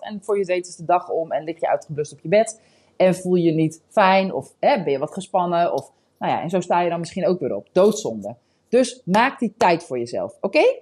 En 0.00 0.18
voor 0.22 0.38
je 0.38 0.44
weet 0.44 0.66
is 0.66 0.76
de 0.76 0.84
dag 0.84 1.10
om 1.10 1.32
en 1.32 1.44
lig 1.44 1.60
je 1.60 1.68
uitgeblust 1.68 2.12
op 2.12 2.20
je 2.20 2.28
bed. 2.28 2.60
En 2.96 3.14
voel 3.14 3.34
je 3.34 3.44
je 3.44 3.52
niet 3.52 3.82
fijn 3.88 4.32
of 4.34 4.54
hè, 4.60 4.82
ben 4.82 4.92
je 4.92 4.98
wat 4.98 5.12
gespannen. 5.12 5.72
Of, 5.72 5.92
nou 6.18 6.32
ja, 6.32 6.42
en 6.42 6.50
zo 6.50 6.60
sta 6.60 6.80
je 6.80 6.90
dan 6.90 7.00
misschien 7.00 7.26
ook 7.26 7.40
weer 7.40 7.54
op. 7.54 7.68
Doodzonde. 7.72 8.36
Dus 8.68 9.02
maak 9.04 9.38
die 9.38 9.54
tijd 9.56 9.84
voor 9.84 9.98
jezelf. 9.98 10.36
Oké? 10.40 10.76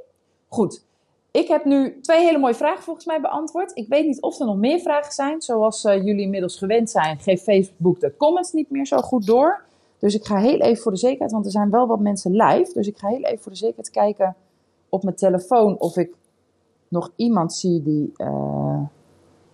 Goed. 0.48 0.86
Ik 1.30 1.48
heb 1.48 1.64
nu 1.64 2.00
twee 2.00 2.24
hele 2.24 2.38
mooie 2.38 2.54
vragen 2.54 2.82
volgens 2.82 3.06
mij 3.06 3.20
beantwoord. 3.20 3.76
Ik 3.76 3.88
weet 3.88 4.06
niet 4.06 4.20
of 4.20 4.40
er 4.40 4.46
nog 4.46 4.56
meer 4.56 4.80
vragen 4.80 5.12
zijn. 5.12 5.42
Zoals 5.42 5.84
uh, 5.84 6.04
jullie 6.04 6.22
inmiddels 6.22 6.58
gewend 6.58 6.90
zijn, 6.90 7.18
geeft 7.18 7.42
Facebook 7.42 8.00
de 8.00 8.16
comments 8.16 8.52
niet 8.52 8.70
meer 8.70 8.86
zo 8.86 8.96
goed 8.96 9.26
door. 9.26 9.64
Dus 9.98 10.14
ik 10.14 10.24
ga 10.24 10.36
heel 10.36 10.58
even 10.58 10.82
voor 10.82 10.92
de 10.92 10.98
zekerheid, 10.98 11.32
want 11.32 11.44
er 11.44 11.50
zijn 11.50 11.70
wel 11.70 11.86
wat 11.86 12.00
mensen 12.00 12.36
live. 12.36 12.72
Dus 12.72 12.86
ik 12.86 12.98
ga 12.98 13.08
heel 13.08 13.22
even 13.22 13.42
voor 13.42 13.52
de 13.52 13.58
zekerheid 13.58 13.90
kijken 13.90 14.36
op 14.88 15.02
mijn 15.02 15.16
telefoon 15.16 15.78
of 15.78 15.96
ik 15.96 16.14
nog 16.88 17.12
iemand 17.16 17.54
zie 17.54 17.82
die 17.82 18.12
uh, 18.16 18.80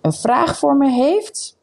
een 0.00 0.12
vraag 0.12 0.58
voor 0.58 0.76
me 0.76 0.90
heeft. 0.90 1.58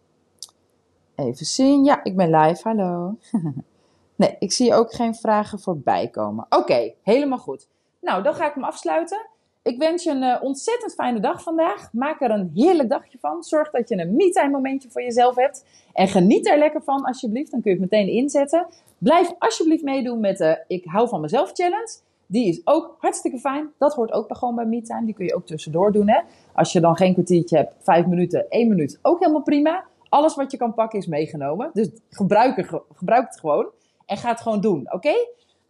Even 1.15 1.45
zien. 1.45 1.83
Ja, 1.83 2.03
ik 2.03 2.15
ben 2.15 2.29
live. 2.29 2.67
Hallo. 2.67 3.15
nee, 4.15 4.35
ik 4.39 4.51
zie 4.51 4.73
ook 4.73 4.93
geen 4.93 5.15
vragen 5.15 5.59
voorbij 5.59 6.07
komen. 6.07 6.45
Oké, 6.49 6.93
helemaal 7.01 7.37
goed. 7.37 7.67
Nou, 8.01 8.23
dan 8.23 8.33
ga 8.33 8.47
ik 8.47 8.53
hem 8.53 8.63
afsluiten. 8.63 9.29
Ik 9.63 9.77
wens 9.77 10.03
je 10.03 10.09
een 10.11 10.23
uh, 10.23 10.37
ontzettend 10.41 10.93
fijne 10.93 11.19
dag 11.19 11.43
vandaag. 11.43 11.93
Maak 11.93 12.21
er 12.21 12.31
een 12.31 12.51
heerlijk 12.55 12.89
dagje 12.89 13.17
van. 13.21 13.43
Zorg 13.43 13.69
dat 13.69 13.89
je 13.89 13.97
een 13.97 14.15
me-time 14.15 14.49
momentje 14.49 14.89
voor 14.89 15.01
jezelf 15.01 15.35
hebt. 15.35 15.65
En 15.93 16.07
geniet 16.07 16.47
er 16.47 16.57
lekker 16.57 16.81
van 16.81 17.03
alsjeblieft. 17.03 17.51
Dan 17.51 17.61
kun 17.61 17.71
je 17.71 17.79
het 17.79 17.91
meteen 17.91 18.07
inzetten. 18.13 18.67
Blijf 18.97 19.33
alsjeblieft 19.39 19.83
meedoen 19.83 20.19
met 20.19 20.37
de 20.37 20.63
Ik 20.67 20.85
hou 20.85 21.07
van 21.07 21.21
mezelf 21.21 21.51
challenge. 21.53 21.97
Die 22.25 22.47
is 22.47 22.61
ook 22.63 22.95
hartstikke 22.99 23.37
fijn. 23.37 23.69
Dat 23.77 23.93
hoort 23.93 24.11
ook 24.11 24.37
gewoon 24.37 24.55
bij 24.55 24.65
me-time. 24.65 25.05
Die 25.05 25.13
kun 25.13 25.25
je 25.25 25.35
ook 25.35 25.45
tussendoor 25.45 25.91
doen. 25.91 26.09
Hè? 26.09 26.19
Als 26.53 26.71
je 26.71 26.79
dan 26.79 26.95
geen 26.95 27.13
kwartiertje 27.13 27.57
hebt, 27.57 27.75
vijf 27.79 28.05
minuten, 28.05 28.49
één 28.49 28.67
minuut. 28.67 28.99
Ook 29.01 29.19
helemaal 29.19 29.43
prima. 29.43 29.83
Alles 30.09 30.35
wat 30.35 30.51
je 30.51 30.57
kan 30.57 30.73
pakken 30.73 30.99
is 30.99 31.07
meegenomen. 31.07 31.69
Dus 31.73 31.89
gebruik 32.09 32.55
het 32.55 33.39
gewoon. 33.39 33.67
En 34.05 34.17
ga 34.17 34.29
het 34.29 34.41
gewoon 34.41 34.61
doen. 34.61 34.93
Oké? 34.93 35.13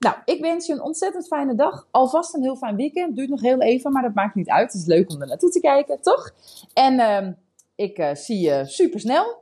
Nou, 0.01 0.15
ik 0.25 0.41
wens 0.41 0.65
je 0.65 0.73
een 0.73 0.81
ontzettend 0.81 1.27
fijne 1.27 1.55
dag. 1.55 1.87
Alvast 1.91 2.33
een 2.33 2.41
heel 2.41 2.55
fijn 2.55 2.75
weekend. 2.75 3.15
Duurt 3.15 3.29
nog 3.29 3.41
heel 3.41 3.61
even, 3.61 3.91
maar 3.91 4.01
dat 4.01 4.13
maakt 4.13 4.35
niet 4.35 4.49
uit. 4.49 4.71
Het 4.71 4.81
is 4.81 4.87
leuk 4.87 5.11
om 5.11 5.21
er 5.21 5.27
naartoe 5.27 5.49
te 5.49 5.59
kijken, 5.59 6.01
toch? 6.01 6.31
En 6.73 6.93
uh, 6.93 7.27
ik 7.75 7.97
uh, 7.97 8.13
zie 8.13 8.39
je 8.39 8.65
super 8.65 8.99
snel. 8.99 9.39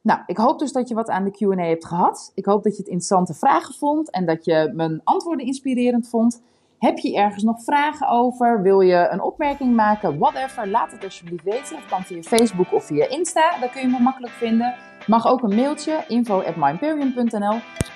Nou, 0.00 0.20
ik 0.26 0.36
hoop 0.36 0.58
dus 0.58 0.72
dat 0.72 0.88
je 0.88 0.94
wat 0.94 1.08
aan 1.08 1.24
de 1.24 1.30
QA 1.30 1.62
hebt 1.62 1.86
gehad. 1.86 2.32
Ik 2.34 2.44
hoop 2.44 2.62
dat 2.62 2.72
je 2.72 2.78
het 2.78 2.90
interessante 2.90 3.34
vragen 3.34 3.74
vond 3.74 4.10
en 4.10 4.26
dat 4.26 4.44
je 4.44 4.72
mijn 4.74 5.00
antwoorden 5.04 5.46
inspirerend 5.46 6.08
vond. 6.08 6.42
Heb 6.78 6.98
je 6.98 7.16
ergens 7.16 7.42
nog 7.42 7.62
vragen 7.64 8.08
over? 8.08 8.62
Wil 8.62 8.80
je 8.80 9.08
een 9.10 9.22
opmerking 9.22 9.74
maken? 9.74 10.18
Whatever, 10.18 10.68
laat 10.68 10.92
het 10.92 11.04
alsjeblieft 11.04 11.44
weten. 11.44 11.76
Dat 11.76 11.86
kan 11.88 12.02
via 12.02 12.22
Facebook 12.22 12.72
of 12.72 12.84
via 12.84 13.08
Insta. 13.08 13.58
Daar 13.58 13.70
kun 13.70 13.80
je 13.80 13.88
me 13.88 14.00
makkelijk 14.00 14.32
vinden. 14.32 14.89
Mag 15.10 15.26
ook 15.26 15.42
een 15.42 15.54
mailtje, 15.54 16.04
info 16.08 16.42
at. 16.42 16.54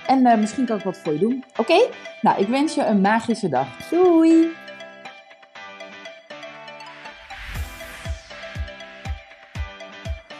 En 0.06 0.26
uh, 0.26 0.36
misschien 0.36 0.66
kan 0.66 0.78
ik 0.78 0.84
wat 0.84 0.98
voor 0.98 1.12
je 1.12 1.18
doen. 1.18 1.44
Oké? 1.50 1.60
Okay? 1.60 1.90
Nou, 2.20 2.40
ik 2.40 2.48
wens 2.48 2.74
je 2.74 2.84
een 2.84 3.00
magische 3.00 3.48
dag. 3.48 3.66
Doei! 3.90 4.48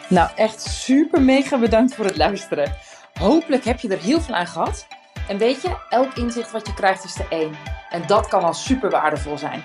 Nou, 0.09 0.29
echt 0.35 0.61
super 0.61 1.21
mega 1.21 1.57
bedankt 1.57 1.95
voor 1.95 2.05
het 2.05 2.17
luisteren. 2.17 2.73
Hopelijk 3.19 3.63
heb 3.63 3.79
je 3.79 3.89
er 3.89 4.01
heel 4.01 4.21
veel 4.21 4.35
aan 4.35 4.47
gehad. 4.47 4.87
En 5.27 5.37
weet 5.37 5.61
je, 5.61 5.77
elk 5.89 6.13
inzicht 6.13 6.51
wat 6.51 6.67
je 6.67 6.73
krijgt 6.73 7.03
is 7.03 7.13
de 7.13 7.25
één. 7.29 7.55
En 7.89 8.03
dat 8.07 8.27
kan 8.27 8.43
al 8.43 8.53
super 8.53 8.89
waardevol 8.89 9.37
zijn. 9.37 9.63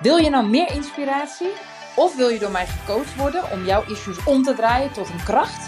Wil 0.00 0.16
je 0.16 0.30
nou 0.30 0.46
meer 0.48 0.70
inspiratie? 0.74 1.50
Of 1.96 2.16
wil 2.16 2.28
je 2.28 2.38
door 2.38 2.50
mij 2.50 2.66
gecoacht 2.66 3.16
worden 3.16 3.50
om 3.50 3.64
jouw 3.64 3.82
issues 3.86 4.24
om 4.24 4.42
te 4.42 4.54
draaien 4.54 4.92
tot 4.92 5.08
een 5.08 5.24
kracht? 5.24 5.67